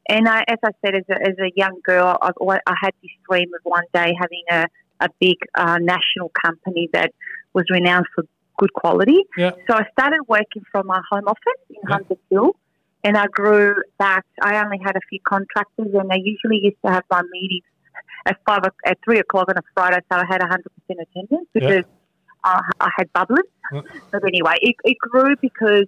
[0.09, 2.31] And I, as I said, as a, as a young girl, I,
[2.66, 4.66] I had this dream of one day having a,
[5.01, 7.12] a big uh, national company that
[7.55, 8.25] was renowned for
[8.59, 9.25] good quality.
[9.37, 9.51] Yeah.
[9.69, 11.97] So I started working from my home office in Yeah.
[11.97, 12.57] Hunters Hill.
[13.05, 14.23] And I grew that.
[14.42, 17.62] I only had a few contractors, and I usually used to have my meetings
[18.27, 21.61] at five at three o'clock on a Friday, so I had hundred percent attendance Yeah.
[21.61, 21.85] because
[22.42, 23.49] uh, I had bubblers.
[23.73, 23.83] Yeah.
[24.11, 25.87] But anyway, it, it grew because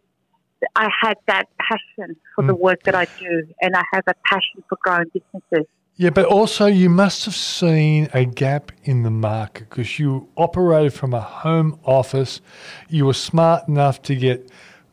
[0.76, 2.60] I had that passion for the Mm.
[2.60, 5.66] work that I do, and I have a passion for growing businesses.
[5.96, 10.94] Yeah, but also you must have seen a gap in the market because you operated
[10.94, 12.40] from a home office.
[12.88, 14.48] You were smart enough to get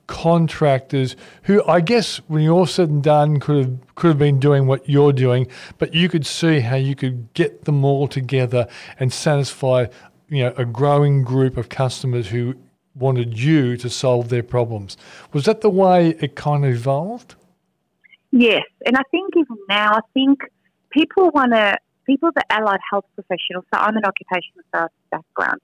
[0.07, 4.39] contractors who I guess when you're all said and done could have could have been
[4.39, 5.47] doing what you're doing,
[5.77, 8.67] but you could see how you could get them all together
[8.99, 9.85] and satisfy,
[10.29, 12.55] you know, a growing group of customers who
[12.95, 14.97] wanted you to solve their problems.
[15.33, 17.35] Was that the way it kind of evolved?
[18.31, 20.39] Yes, and I think even now, I think
[20.89, 25.61] people want to, people that allied health professionals, so I'm an occupational therapist background,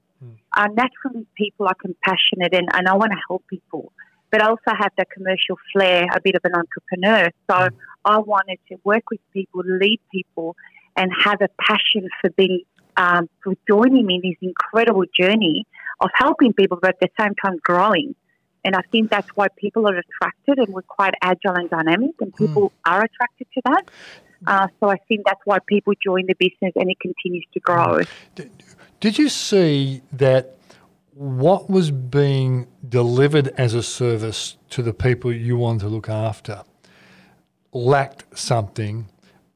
[0.56, 3.91] are naturally people are compassionate and, and I want to help people,
[4.30, 7.30] but I also have that commercial flair, a bit of an entrepreneur.
[7.50, 7.70] So
[8.06, 10.56] I wanted to work with people, lead people,
[10.96, 12.63] and have a passion for being,
[12.98, 15.65] um, for joining me in this incredible journey
[16.02, 18.16] of helping people, but at the same time growing.
[18.64, 22.36] And I think that's why people are attracted, and we're quite agile and dynamic, and
[22.36, 23.90] people are attracted to that.
[24.46, 28.02] Uh, so I think that's why people join the business, and it continues to grow.
[29.00, 30.58] Did you see that
[31.14, 36.64] what was being delivered as a service to the people you want to look after
[37.74, 39.08] lacked something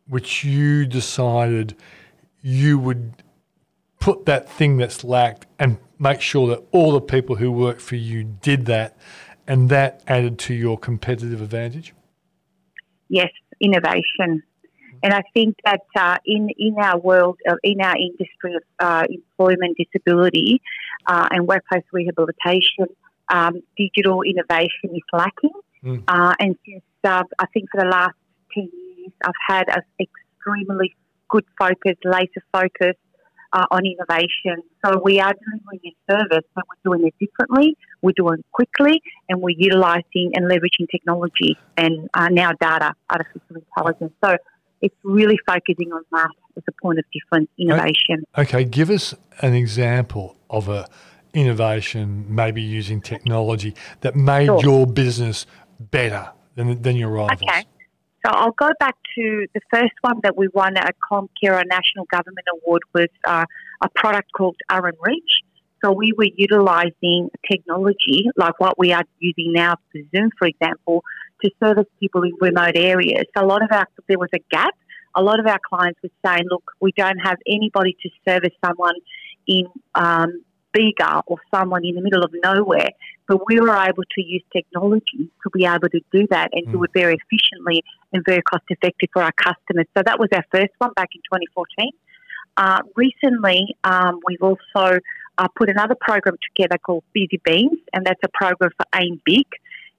[0.08, 1.76] which you decided
[2.42, 3.24] you would
[4.06, 7.96] put that thing that's lacked and make sure that all the people who work for
[7.96, 8.96] you did that
[9.48, 11.92] and that added to your competitive advantage?
[13.10, 14.44] Yes, innovation.
[15.02, 19.06] And I think that uh, in in our world, uh, in our industry of uh,
[19.10, 20.62] employment disability
[21.08, 22.86] uh, and workplace rehabilitation,
[23.30, 25.58] um, digital innovation is lacking.
[25.84, 26.04] Mm.
[26.08, 28.18] Uh, and since uh, I think for the last
[28.54, 30.96] ten years, I've had an extremely
[31.28, 32.96] good focus, laser focus
[33.54, 34.64] uh, on innovation.
[34.84, 37.78] So we are delivering a service, but we're doing it differently.
[38.02, 43.56] We're doing it quickly, and we're utilising and leveraging technology and uh, now data, artificial
[43.56, 44.14] intelligence.
[44.24, 44.38] So
[44.82, 48.24] it's really focusing on that as a point of difference, innovation.
[48.38, 50.88] Okay, give us an example of a
[51.34, 54.62] innovation, maybe using technology that made Sure.
[54.62, 55.46] your business
[55.80, 57.42] better than, than your rivals.
[57.44, 57.66] Okay.
[58.26, 62.06] So I'll go back to the first one that we won at ComCare, a national
[62.12, 63.46] government award, was uh,
[63.84, 65.44] a product called Aaron Reach.
[65.84, 71.04] So we were utilising technology like what we are using now for Zoom, for example,
[71.44, 73.26] to service people in remote areas.
[73.38, 74.74] So a lot of our there was a gap.
[75.16, 78.96] A lot of our clients were saying, "Look, we don't have anybody to service someone
[79.46, 80.42] in um,
[80.76, 82.90] Bega or someone in the middle of nowhere."
[83.28, 86.84] But we were able to use technology to be able to do that and do
[86.84, 87.84] it very efficiently
[88.14, 89.88] and very cost effective for our customers.
[89.98, 91.92] So that was our first one back in 2014.
[92.58, 95.00] Uh, recently, um, we've also
[95.38, 99.46] uh, put another program together called Busy Beans, and that's a program for Aim Big.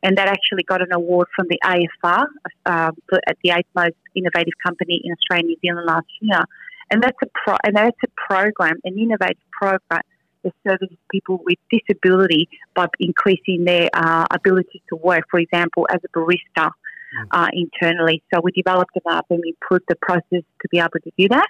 [0.03, 2.27] And that actually got an award from the AFR
[2.67, 6.41] uh, for, at the eighth most innovative company in Australia and New Zealand last year.
[6.91, 10.03] And that's a pro- and that's a program, an innovative program
[10.47, 15.25] that services people with disability by increasing their uh, ability to work.
[15.31, 16.71] For example, as a barista
[17.31, 18.23] uh, internally.
[18.33, 20.23] So we developed an app and we improved the process
[20.63, 21.49] to be able to do that.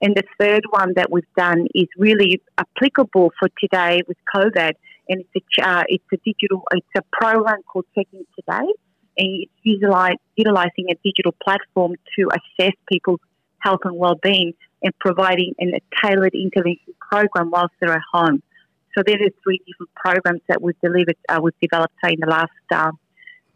[0.00, 4.72] And the third one that we've done is really applicable for today with COVID,
[5.08, 8.68] and it's a uh, it's a digital it's a program called Checking Today,
[9.16, 13.20] and it's utilizing a digital platform to assess people's
[13.62, 18.42] health and well-being and providing a tailored intervention program whilst they're at home.
[18.96, 22.26] So there are three different programs that we've delivered, uh, we've developed say, in the
[22.26, 22.98] last um,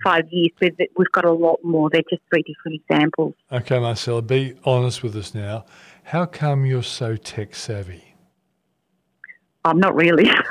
[0.03, 0.51] five years.
[0.59, 1.91] But we've got a lot more.
[1.91, 3.35] They're just three different examples.
[3.53, 5.67] Okay, Marcella, be honest with us now.
[6.05, 8.15] How come you're so tech savvy?
[9.65, 10.31] I'm not really.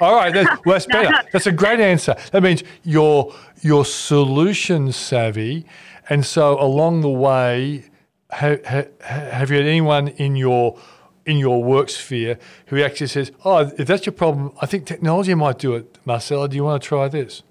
[0.00, 1.10] All right, that's, well, that's No, better.
[1.10, 1.18] no.
[1.32, 2.16] That's a great answer.
[2.32, 5.66] That means you're you're solution savvy,
[6.08, 7.89] and so along the way,
[8.32, 10.78] have, have, have you had anyone in your
[11.26, 15.34] in your work sphere who actually says, "Oh, if that's your problem, I think technology
[15.34, 17.42] might do it." Marcella, do you want to try this?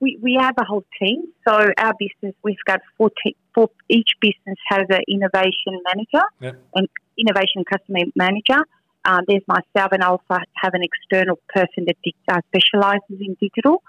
[0.00, 1.24] We, we have a whole team.
[1.46, 6.56] So our business, we've got four, te- four each business has an innovation manager Yep.
[6.74, 6.88] and
[7.18, 8.64] innovation customer manager.
[9.04, 11.96] Uh, there's myself, and I also have an external person that
[12.28, 13.82] uh, specialises in digital.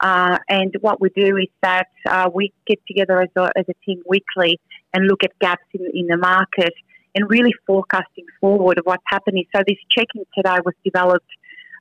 [0.00, 3.74] Uh, and what we do is that uh, we get together as a, as a
[3.84, 4.58] team weekly
[4.92, 6.72] and look at gaps in, in the market
[7.14, 9.44] and really forecasting forward of what's happening.
[9.54, 11.30] So this check-in today was developed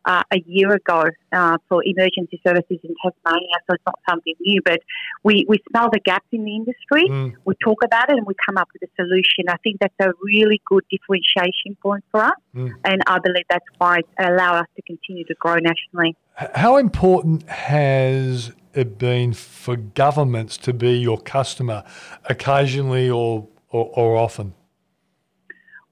[0.05, 4.61] uh, a year ago uh, for emergency services in Tasmania, so it's not something new.
[4.63, 4.79] But
[5.23, 7.33] we, we smell the gaps in the industry, Mm.
[7.45, 9.45] we talk about it, and we come up with a solution.
[9.49, 12.71] I think that's a really good differentiation point for us, Mm.
[12.85, 16.15] and I believe that's why it allowed us to continue to grow nationally.
[16.55, 21.83] How important has it been for governments to be your customer
[22.25, 24.53] occasionally or, or, or often?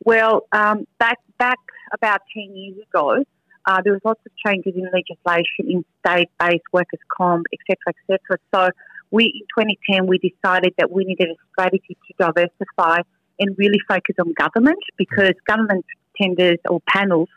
[0.03, 1.59] Well, um, back back
[1.93, 3.23] about ten years ago,
[3.67, 8.39] uh, there was lots of changes in legislation in state-based workers' comp, etc., etc.
[8.55, 8.69] So,
[9.11, 12.99] we in 2010 we decided that we needed a strategy to diversify
[13.39, 15.85] and really focus on government because government
[16.19, 17.29] tenders or panels,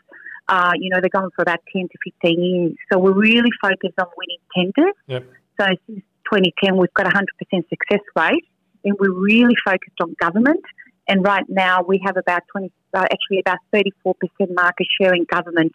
[0.47, 2.75] uh, you know, they're going for about 10 to 15 years.
[2.91, 4.95] So we're really focused on winning tenders.
[5.07, 5.25] Yep.
[5.59, 7.23] So since 2010, we've got 100%
[7.69, 8.45] success rate,
[8.83, 10.63] and we're really focused on government.
[11.07, 14.15] And right now, we have about 20, uh, actually about 34%
[14.53, 15.73] market share in government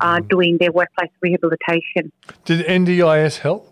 [0.00, 2.12] uh, doing their workplace rehabilitation.
[2.44, 3.66] Did NDIS help?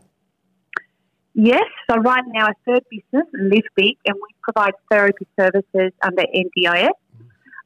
[1.35, 6.23] Yes, so right now, our third business, Live Big, and we provide therapy services under
[6.23, 6.91] NDIS.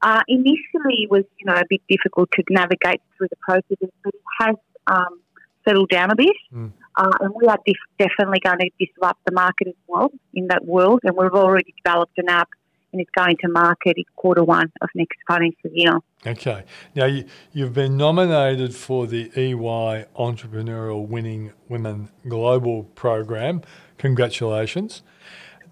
[0.03, 4.15] Uh, initially, it was you know a bit difficult to navigate through the process, but
[4.15, 4.57] it has
[4.89, 5.21] um,
[5.67, 6.37] settled down a bit.
[6.53, 6.73] Mm.
[6.97, 10.65] Uh, and we are def- definitely going to disrupt the market as well in that
[10.65, 11.01] world.
[11.05, 12.51] And we've already developed an app,
[12.93, 15.99] and it's going to market in quarter one of next financial year.
[16.27, 16.65] Okay.
[16.95, 23.63] Now, you, you've been nominated for the EY Entrepreneurial Winning Women Global Program.
[23.99, 25.03] Congratulations.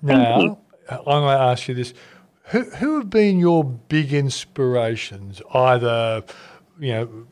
[0.03, 0.59] now, you.
[0.91, 1.95] I'm going to ask you this.
[2.47, 6.25] Who, who have been your big inspirations, either,
[6.81, 7.27] you know,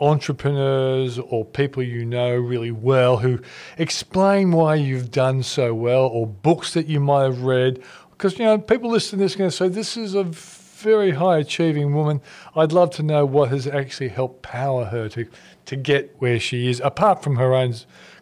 [0.00, 3.38] entrepreneurs or people you know really well who
[3.76, 7.82] explain why you've done so well or books that you might have read
[8.20, 11.12] because you know people listening to this are going to say this is a very
[11.12, 12.20] high achieving woman
[12.56, 15.26] i'd love to know what has actually helped power her to
[15.64, 17.74] to get where she is apart from her own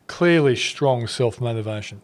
[0.07, 2.01] clearly strong self-motivation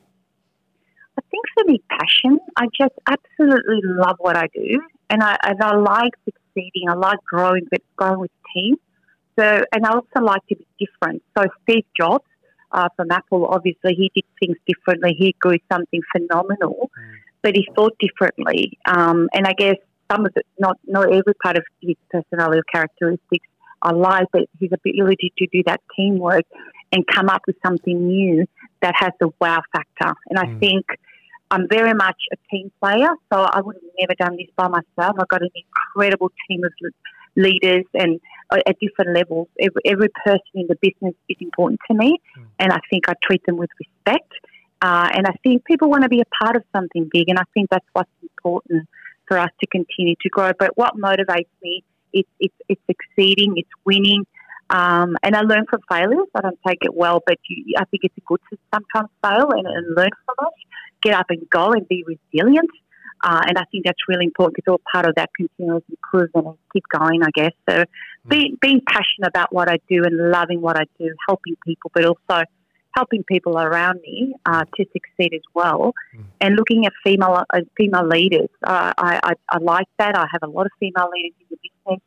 [1.16, 2.40] I think for me, passion.
[2.56, 6.88] I just absolutely love what I do, and I and I like succeeding.
[6.88, 8.74] I like growing, but growing with team.
[9.38, 11.22] So, and I also like to be different.
[11.38, 12.24] So, Steve Jobs
[12.72, 15.14] uh, from Apple, obviously, he did things differently.
[15.16, 16.90] He grew something phenomenal,
[17.44, 18.78] but he thought differently.
[18.86, 19.76] Um, and I guess
[20.10, 23.46] some of it, not not every part of his personality or characteristics
[23.82, 26.44] are like, but his ability to do that teamwork
[26.90, 28.46] and come up with something new
[28.80, 30.14] that has the wow factor.
[30.30, 30.86] And I think
[31.50, 35.16] I'm very much a team player, so I would have never done this by myself.
[35.20, 36.72] I've got an incredible team of
[37.36, 39.48] leaders and uh, at different levels.
[39.60, 42.18] Every, every person in the business is important to me,
[42.58, 44.32] and I think I treat them with respect.
[44.82, 47.44] Uh, and I think people want to be a part of something big, and I
[47.54, 48.88] think that's what's important
[49.26, 50.50] for us to continue to grow.
[50.58, 51.82] But what motivates me
[52.12, 54.26] is it's, it's succeeding, it's winning,
[54.70, 56.28] um, and I learn from failures.
[56.34, 59.66] I don't take it well, but you, I think it's good to sometimes fail and,
[59.66, 60.54] and learn from it.
[61.02, 62.70] Get up and go and be resilient.
[63.22, 64.58] Uh, and I think that's really important.
[64.58, 67.52] It's all part of that continuous improvement and keep going, I guess.
[67.68, 67.84] So
[68.26, 72.04] being, being passionate about what I do and loving what I do, helping people, but
[72.04, 72.44] also
[72.94, 75.92] helping people around me uh, to succeed as well.
[76.40, 80.16] And looking at female uh, female leaders, uh, I, I, I like that.
[80.16, 82.02] I have a lot of female leaders in the business,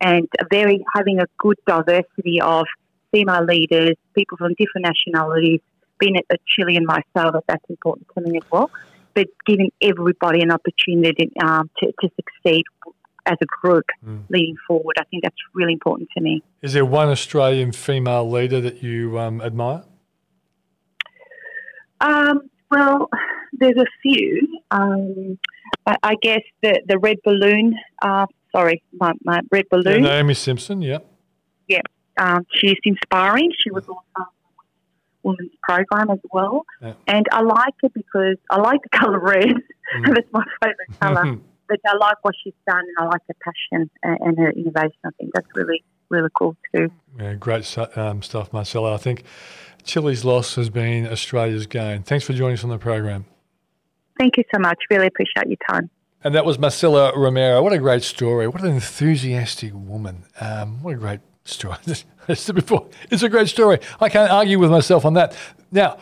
[0.00, 2.66] and very having a good diversity of
[3.12, 5.60] female leaders, people from different nationalities.
[5.98, 8.70] Being a Chilean myself, that's important to me as well.
[9.14, 12.64] But giving everybody an opportunity um, to, to succeed
[13.24, 13.86] as a group
[14.28, 16.42] leading forward, I think that's really important to me.
[16.60, 19.84] is there one australian female leader that you um, admire
[22.00, 23.08] Um, well,
[23.52, 24.60] there's a few.
[24.70, 25.38] Um,
[25.86, 27.74] I, I guess the the red balloon.
[28.02, 30.02] Uh, sorry, my, my red yeah, balloon.
[30.02, 30.98] naomi simson yeah
[31.68, 31.80] Yeah,
[32.18, 33.50] um, she's inspiring.
[33.62, 36.94] She was also on the women's program as well, Yeah.
[37.06, 39.54] and I like her because I like the color red.
[40.06, 41.38] That's my favorite color.
[41.68, 44.98] but I like what she's done, and I like her passion and, and her innovation.
[45.04, 46.90] I think that's really really cool too.
[47.18, 48.94] Yeah, great um, stuff, Marcella.
[48.94, 49.24] I think
[49.86, 52.02] Chile's loss has been Australia's gain.
[52.02, 53.24] Thanks for joining us on the program.
[54.18, 54.78] Thank you so much.
[54.90, 55.88] Really appreciate your time.
[56.24, 57.62] And that was Marcella Romero.
[57.62, 58.48] What a great story.
[58.48, 60.24] What an enthusiastic woman.
[60.40, 61.76] Um, what a great story.
[62.28, 63.78] I said before, it's a great story.
[64.00, 65.36] I can't argue with myself on that.
[65.70, 65.98] Now,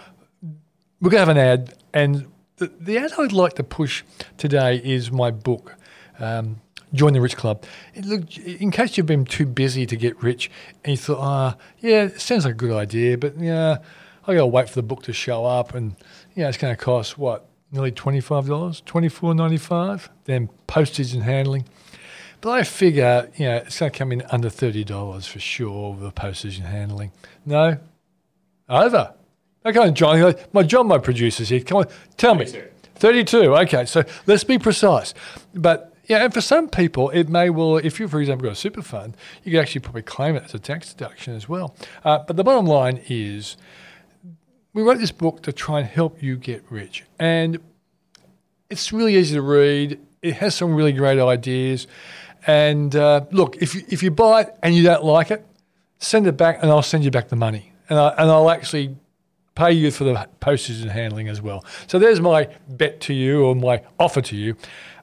[1.01, 1.75] we're going to have an ad.
[1.93, 2.27] And
[2.57, 4.03] the, the ad I'd like to push
[4.39, 5.77] today is my book.
[6.19, 6.61] Um,
[6.95, 7.65] join the Rich Club.
[8.03, 10.51] Look, in case you've been too busy to get rich
[10.85, 13.79] and you thought, ah, oh, yeah, it sounds like a good idea, but yeah,
[14.27, 15.97] I got to wait for the book to show up, and
[16.35, 20.49] yeah, it's going to cost what nearly twenty five dollars, twenty four ninety five, then
[20.67, 21.67] postage and handling.
[22.41, 25.93] But I figure, you know, it's going to come in under thirty dollars for sure
[25.93, 27.13] with the postage and handling.
[27.45, 27.79] No,
[28.69, 29.15] over.
[29.67, 30.35] Okay, John.
[30.53, 31.61] My John, my producer's here.
[31.61, 31.87] Come on,
[32.17, 32.47] tell me.
[32.97, 33.57] 32.
[33.57, 35.15] Okay, so let's be precise.
[35.55, 38.57] But yeah, and for some people, it may well, if you, for example, got a
[38.57, 41.75] super fund, you could actually probably claim it as a tax deduction as well.
[42.05, 43.57] Uh, but the bottom line is,
[44.73, 47.05] we wrote this book to try and help you get rich.
[47.19, 47.59] And
[48.69, 50.01] it's really easy to read.
[50.21, 51.87] It has some really great ideas.
[52.47, 55.47] And uh, look, if you, if you buy it and you don't like it,
[55.99, 57.73] send it back and I'll send you back the money.
[57.89, 58.97] And, I, and I'll actually
[59.55, 61.65] pay you for the postage and handling as well.
[61.87, 64.57] So there's my bet to you or my offer to you.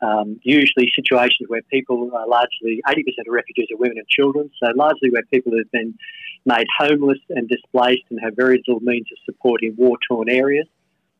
[0.02, 2.98] um, usually situations where people are largely 80%
[3.28, 4.50] of refugees are women and children.
[4.60, 5.94] So largely where people have been
[6.46, 10.66] made homeless and displaced and have very little means of support in war torn areas.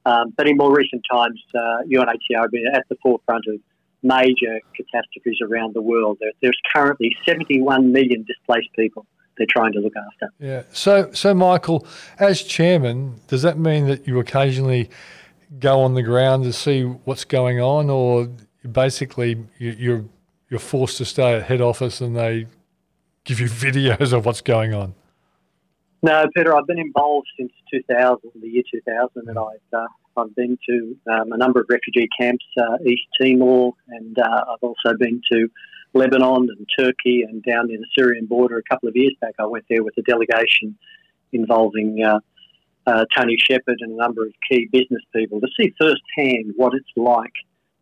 [0.06, 3.58] Um, but in more recent times, uh, UNHCR have been at the forefront of
[4.02, 6.18] major catastrophes around the world.
[6.20, 9.06] There, there's currently 71 million displaced people
[9.36, 10.32] they're trying to look after.
[10.38, 10.62] Yeah.
[10.72, 11.86] So, so Michael,
[12.18, 14.90] as chairman, does that mean that you occasionally
[15.58, 18.28] go on the ground to see what's going on, or
[18.70, 20.04] basically you're
[20.50, 22.46] you're forced to stay at head office and they
[23.24, 24.94] give you videos of what's going on?
[26.04, 29.86] No, Peter, I've been involved since 2000, the year 2000, and I've, uh,
[30.18, 34.58] I've been to um, a number of refugee camps, uh, East Timor, and uh, I've
[34.60, 35.48] also been to
[35.94, 39.32] Lebanon and Turkey and down near the Syrian border a couple of years back.
[39.38, 40.76] I went there with a delegation
[41.32, 42.20] involving uh,
[42.86, 46.84] uh, Tony Shepherd and a number of key business people to see firsthand what it's
[46.96, 47.32] like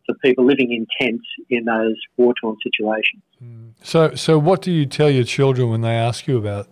[0.05, 3.21] for people living in tents in those war torn situations.
[3.43, 3.71] Mm.
[3.81, 6.69] So, so what do you tell your children when they ask you about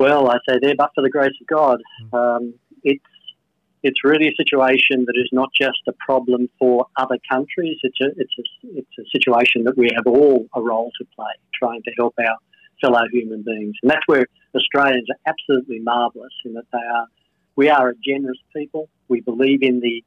[0.00, 2.18] well, I say there, but for the grace of God, mm.
[2.18, 3.04] um, it's
[3.82, 7.78] it's really a situation that is not just a problem for other countries.
[7.82, 11.32] It's a it's a it's a situation that we have all a role to play,
[11.54, 12.36] trying to help our
[12.80, 17.06] fellow human beings, and that's where Australians are absolutely marvellous in that they are.
[17.56, 18.88] We are a generous people.
[19.08, 20.02] We believe in the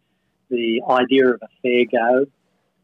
[0.50, 2.26] the idea of a fair go.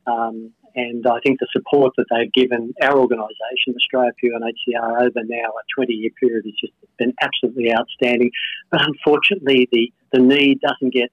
[0.05, 5.23] Um, and I think the support that they've given our organisation, Australia for UNHCR, over
[5.25, 8.31] now a 20 year period has just been absolutely outstanding.
[8.71, 11.09] But unfortunately, the, the need doesn't get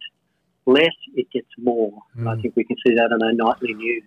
[0.66, 1.92] less, it gets more.
[2.18, 2.36] Mm.
[2.38, 4.04] I think we can see that in our nightly news.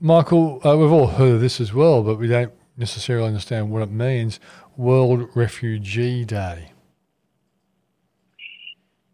[0.00, 3.82] Michael, uh, we've all heard of this as well, but we don't necessarily understand what
[3.82, 4.40] it means.
[4.76, 6.72] World Refugee Day.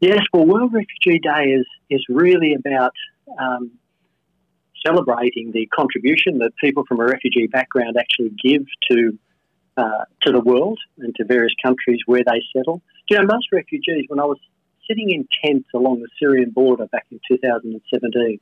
[0.01, 2.93] Yes, well, World Refugee Day is, is really about
[3.39, 3.73] um,
[4.87, 9.19] celebrating the contribution that people from a refugee background actually give to
[9.77, 12.83] uh, to the world and to various countries where they settle.
[13.09, 14.39] You know, most refugees, when I was
[14.89, 18.41] sitting in tents along the Syrian border back in 2017,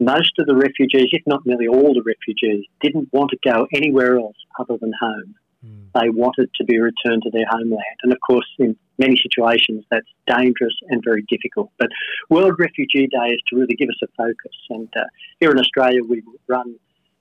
[0.00, 4.16] most of the refugees, if not nearly all the refugees, didn't want to go anywhere
[4.16, 5.34] else other than home.
[5.64, 5.88] Mm.
[5.94, 7.98] They wanted to be returned to their homeland.
[8.02, 11.70] And of course, in many situations, that's dangerous and very difficult.
[11.78, 11.88] But
[12.28, 14.56] World Refugee Day is to really give us a focus.
[14.70, 15.04] And uh,
[15.40, 16.74] here in Australia, we've run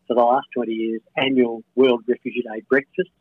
[0.07, 3.11] for the last 20 years annual World Refugee Day breakfasts.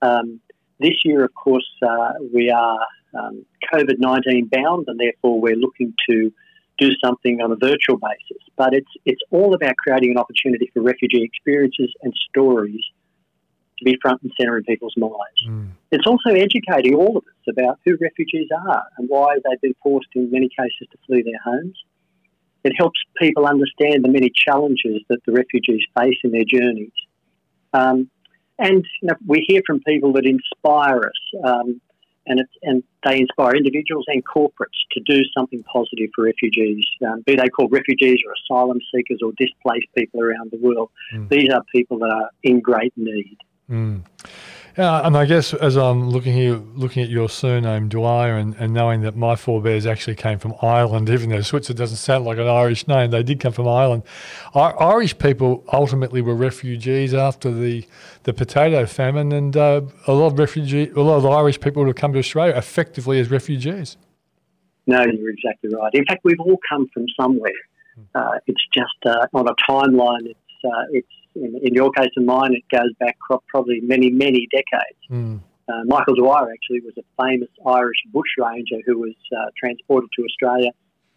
[0.00, 0.40] Um,
[0.80, 2.78] this year, of course, uh, we are
[3.14, 6.32] um, COVID 19 bound, and therefore we're looking to
[6.78, 8.42] do something on a virtual basis.
[8.56, 12.82] But it's, it's all about creating an opportunity for refugee experiences and stories
[13.82, 15.40] to be front and centre in people's minds.
[15.48, 15.70] Mm.
[15.90, 20.08] It's also educating all of us about who refugees are and why they've been forced
[20.14, 21.76] in many cases to flee their homes.
[22.64, 26.92] it helps people understand the many challenges that the refugees face in their journeys.
[27.72, 28.08] Um,
[28.58, 31.80] and you know, we hear from people that inspire us, um,
[32.26, 37.22] and, it, and they inspire individuals and corporates to do something positive for refugees, um,
[37.26, 40.90] be they called refugees or asylum seekers or displaced people around the world.
[41.12, 41.28] Mm.
[41.28, 43.38] These are people that are in great need.
[43.70, 44.04] Mm.
[44.78, 48.72] Yeah, and I guess as I'm looking here, looking at your surname Dwyer, and, and
[48.72, 52.48] knowing that my forebears actually came from Ireland, even though Switzerland doesn't sound like an
[52.48, 54.02] Irish name, they did come from Ireland.
[54.54, 57.84] Irish people ultimately were refugees after the
[58.22, 61.96] the potato famine, and uh, a lot of refugee, a lot of Irish people have
[61.96, 63.98] come to Australia effectively as refugees.
[64.86, 65.92] No, you're exactly right.
[65.92, 67.52] In fact, we've all come from somewhere.
[68.14, 70.24] Uh, it's just uh, on a timeline.
[70.24, 73.16] It's uh, it's in, in, your case and mine, it goes back
[73.48, 74.98] probably many, many decades.
[75.10, 75.40] Mm.
[75.68, 80.70] Uh, Michael Dwyer actually was a famous Irish bushranger who was uh, transported to Australia.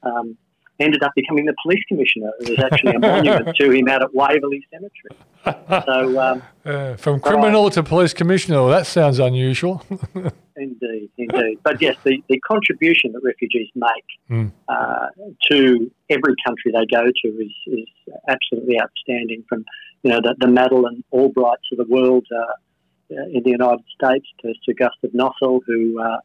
[0.04, 0.38] Um,
[0.80, 2.32] ended up becoming the police commissioner.
[2.40, 5.86] There's actually a monument to him out at Waverley Cemetery.
[5.86, 9.84] So, um, uh, from criminal I, to police commissioner, well, that sounds unusual.
[10.56, 11.60] indeed, indeed.
[11.64, 13.90] But yes, the, the contribution that refugees make
[14.30, 14.52] mm.
[14.68, 15.08] uh,
[15.52, 17.88] to every country they go to is, is
[18.28, 19.44] absolutely outstanding.
[19.48, 19.66] From
[20.06, 24.54] you know, the, the Madeleine Albrights of the world uh, in the United States to
[24.64, 26.20] Sir Gustav Nossal, who uh, uh,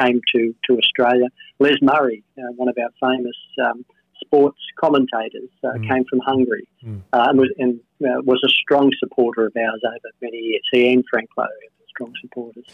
[0.00, 1.26] came to, to Australia.
[1.58, 3.84] Les Murray, uh, one of our famous um,
[4.24, 5.86] sports commentators, uh, mm.
[5.86, 7.02] came from Hungary mm.
[7.12, 10.62] Uh, and, was, and was, a strong supporter of ours over many years.
[10.72, 11.67] He and Frank Lowy
[11.98, 12.64] strong supporters.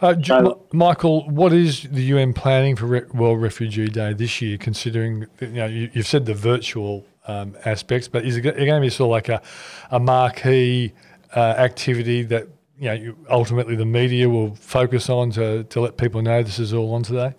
[0.00, 4.58] Uh, so, Michael, what is the UN planning for Re- World Refugee Day this year?
[4.58, 8.80] Considering you know you, have said the virtual um, aspects, but is it going to
[8.80, 9.42] be sort of like a,
[9.90, 10.92] a marquee
[11.34, 15.96] uh, activity that you know you, ultimately the media will focus on to, to let
[15.96, 17.34] people know this is all on today?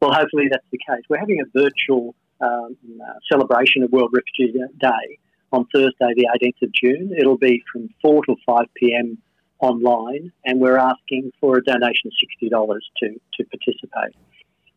[0.00, 1.02] Well, hopefully that's the case.
[1.08, 5.18] We're having a virtual um, uh, celebration of World Refugee Day
[5.52, 7.14] on Thursday, the 18th of June.
[7.16, 9.18] It'll be from 4 till 5 p.m.
[9.62, 14.16] online, and we're asking for a donation of $60 to, to participate.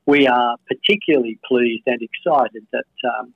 [0.05, 3.33] We are particularly pleased and excited that um,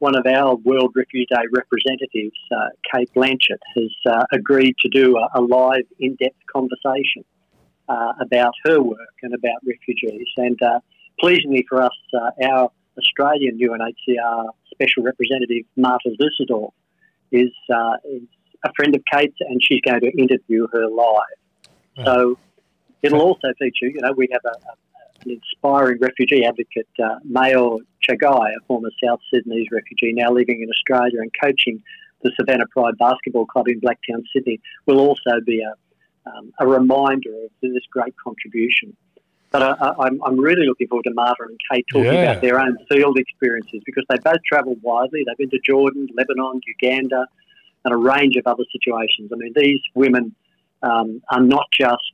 [0.00, 5.16] one of our World Refugee Day representatives, uh, Cate Blanchett, has uh, agreed to do
[5.16, 7.24] a, a live, in depth conversation
[7.88, 10.26] uh, about her work and about refugees.
[10.36, 10.80] And uh,
[11.20, 16.72] pleasingly for us, uh, our Australian UNHCR Special Representative, Marta Dusseldorp,
[17.30, 18.22] is, uh, is
[18.64, 22.04] a friend of Cate's, and she's going to interview her live.
[22.04, 22.38] So
[23.02, 24.74] it'll also feature, you know, we have a, a
[25.24, 30.70] an inspiring refugee advocate, uh, Mayo Chagai, a former South Sudanese refugee now living in
[30.70, 31.82] Australia and coaching
[32.22, 37.30] the Savannah Pride Basketball Club in Blacktown, Sydney, will also be a, um, a reminder
[37.44, 38.96] of this great contribution.
[39.50, 42.30] But I, am really looking forward to Marta and Kate talking yeah.
[42.30, 45.24] about their own field experiences because they both travelled widely.
[45.26, 47.26] They've been to Jordan, Lebanon, Uganda,
[47.84, 49.30] and a range of other situations.
[49.32, 50.34] I mean, these women
[50.82, 52.12] um, are not just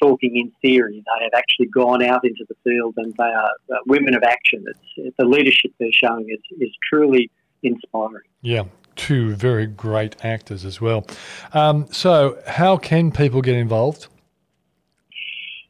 [0.00, 1.02] talking in theory.
[1.04, 4.64] They have actually gone out into the field and they are uh, women of action.
[4.66, 7.30] It's, the leadership they're showing is, is truly
[7.62, 8.24] inspiring.
[8.42, 8.64] Yeah,
[8.94, 11.06] two very great actors as well.
[11.52, 14.08] Um, so, how can people get involved?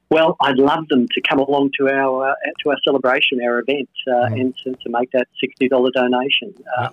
[0.08, 3.88] Well, I'd love them to come along to our uh, to our celebration, our event,
[4.06, 4.40] uh, mm.
[4.40, 6.54] and to, to, make that sixty dollar donation.
[6.78, 6.90] Uh,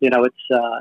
[0.00, 0.80] you know, it's uh,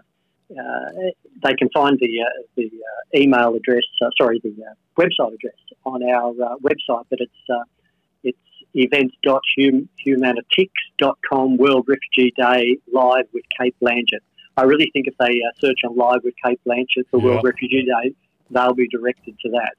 [0.50, 2.26] they can find the uh,
[2.56, 3.84] the uh, email address,
[4.18, 4.54] sorry, the
[4.98, 7.32] website address on our website, but it's
[8.24, 8.38] it's
[8.74, 14.22] events.humanitix.com World Refugee Day Live with Cate Blanchett.
[14.58, 17.26] I really think if they search on Live with Cate Blanchett for yeah.
[17.26, 18.14] World Refugee Day,
[18.50, 19.76] they'll be directed to that.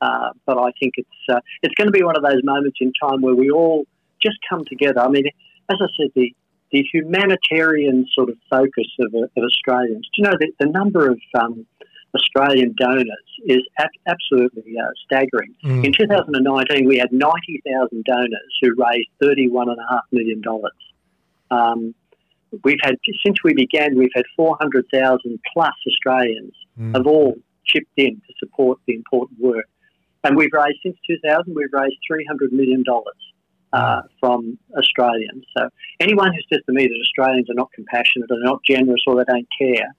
[0.00, 2.92] Uh, but I think it's uh, it's going to be one of those moments in
[3.00, 3.86] time where we all
[4.22, 5.00] just come together.
[5.00, 5.26] I mean,
[5.68, 6.32] as I said, the
[6.70, 10.08] the humanitarian sort of focus of, of Australians.
[10.14, 11.66] Do you know that the number of um,
[12.14, 15.54] Australian donors is ab- absolutely uh, staggering.
[15.64, 15.84] Mm.
[15.84, 19.76] In 2019, we had 90,000 donors who raised $31.5
[20.12, 20.42] million.
[21.50, 21.94] Um,
[22.64, 26.96] we've had, since we began, we've had 400,000 plus Australians mm.
[26.96, 29.68] have all chipped in to support the important work.
[30.24, 32.82] And we've raised, since 2000, we've raised $300 million
[33.72, 35.44] uh, from Australians.
[35.56, 35.68] So
[36.00, 39.24] anyone who says to me that Australians are not compassionate or not generous or they
[39.24, 39.94] don't care,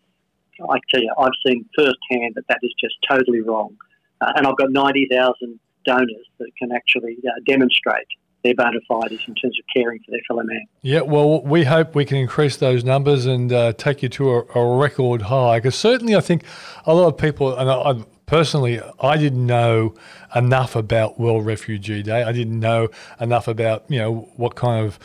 [0.69, 3.75] I tell you, I've seen firsthand that that is just totally wrong.
[4.21, 8.07] Uh, and I've got 90,000 donors that can actually uh, demonstrate
[8.43, 10.65] their bona fides in terms of caring for their fellow man.
[10.81, 14.43] Yeah, well, we hope we can increase those numbers and uh, take you to a,
[14.55, 15.59] a record high.
[15.59, 16.43] Because certainly, I think
[16.85, 19.95] a lot of people, and I, personally, I didn't know
[20.35, 22.21] enough about World Refugee Day.
[22.21, 24.99] I didn't know enough about you know what kind of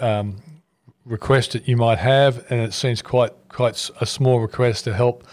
[0.00, 0.36] um,
[1.06, 5.26] request that you might have, and it seems quite quite a small request to help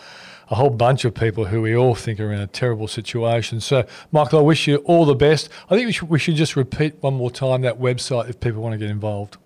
[0.49, 3.59] a whole bunch of people who we all think are in a terrible situation.
[3.59, 5.49] So, Michael, I wish you all the best.
[5.69, 8.61] I think we should, we should just repeat one more time that website if people
[8.61, 9.37] want to get involved.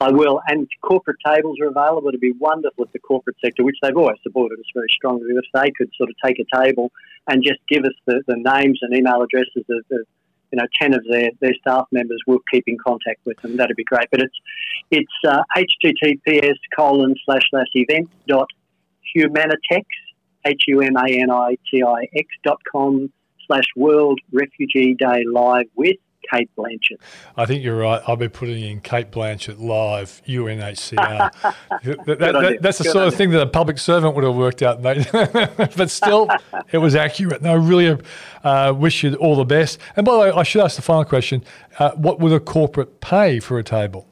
[0.00, 0.40] I will.
[0.48, 2.08] And corporate tables are available.
[2.08, 5.44] It'd be wonderful if the corporate sector, which they've always supported us very strongly, if
[5.52, 6.90] they could sort of take a table
[7.28, 10.06] and just give us the, the names and email addresses of, you
[10.52, 13.58] know, 10 of their, their staff members, we'll keep in contact with them.
[13.58, 14.08] That'd be great.
[14.10, 14.36] But it's
[14.90, 18.48] it's uh, https colon slash slash event dot
[19.14, 19.84] humanitix,
[20.46, 23.12] H-U-M-A-N-I-T-I-X dot com
[23.46, 25.96] slash World Refugee Day Live with
[26.32, 26.98] Cate Blanchett.
[27.36, 28.02] I think you're right.
[28.06, 31.32] I'll be putting in Cate Blanchett live, UNHCR.
[31.82, 34.36] that, that, that, that's the Good sort of thing that a public servant would have
[34.36, 35.08] worked out, mate.
[35.12, 36.28] but still,
[36.72, 37.40] it was accurate.
[37.40, 38.00] And I really
[38.44, 39.78] uh, wish you all the best.
[39.96, 41.44] And by the way, I should ask the final question
[41.78, 44.06] uh, what would a corporate pay for a table?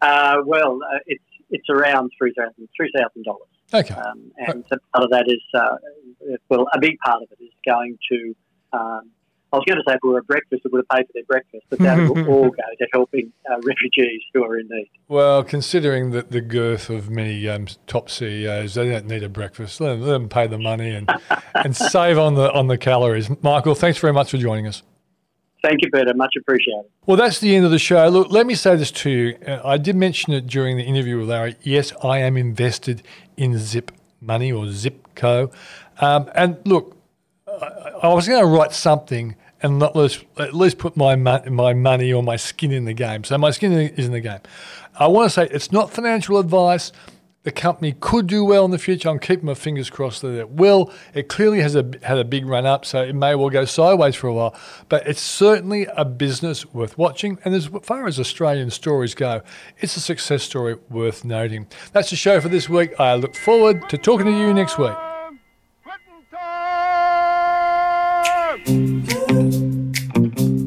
[0.00, 2.68] Uh, well, uh, it's it's around $3,000.
[3.72, 3.94] Okay.
[3.94, 5.76] Um, and so part of that is, uh,
[6.48, 8.34] well, a big part of it is going to
[8.72, 9.10] um,
[9.52, 11.12] I was going to say if we were a breakfast, it would have paid for
[11.14, 14.90] their breakfast, but that will all go to helping uh, refugees who are in need.
[15.08, 19.80] Well, considering that the girth of many um, top CEOs, they don't need a breakfast.
[19.80, 21.10] Let them, let them pay the money and,
[21.54, 23.30] and save on the on the calories.
[23.42, 24.82] Michael, thanks very much for joining us.
[25.62, 26.14] Thank you, Peter.
[26.14, 26.84] Much appreciated.
[27.06, 28.08] Well, that's the end of the show.
[28.08, 29.38] Look, let me say this to you.
[29.46, 31.56] Uh, I did mention it during the interview with Larry.
[31.62, 33.02] Yes, I am invested
[33.36, 33.90] in Zip
[34.20, 35.52] Money or Zipco.
[36.00, 36.97] Um, and look,
[38.02, 42.22] I was going to write something and least, at least put my my money or
[42.22, 43.24] my skin in the game.
[43.24, 44.40] So my skin is in the game.
[44.98, 46.92] I want to say it's not financial advice.
[47.44, 49.08] The company could do well in the future.
[49.08, 50.92] I'm keeping my fingers crossed that it will.
[51.14, 54.16] It clearly has a, had a big run up, so it may well go sideways
[54.16, 54.56] for a while.
[54.88, 57.38] But it's certainly a business worth watching.
[57.44, 59.40] And as far as Australian stories go,
[59.78, 61.68] it's a success story worth noting.
[61.92, 62.98] That's the show for this week.
[62.98, 65.07] I look forward to talking to you next week.
[68.68, 69.10] Thank
[70.40, 70.57] you.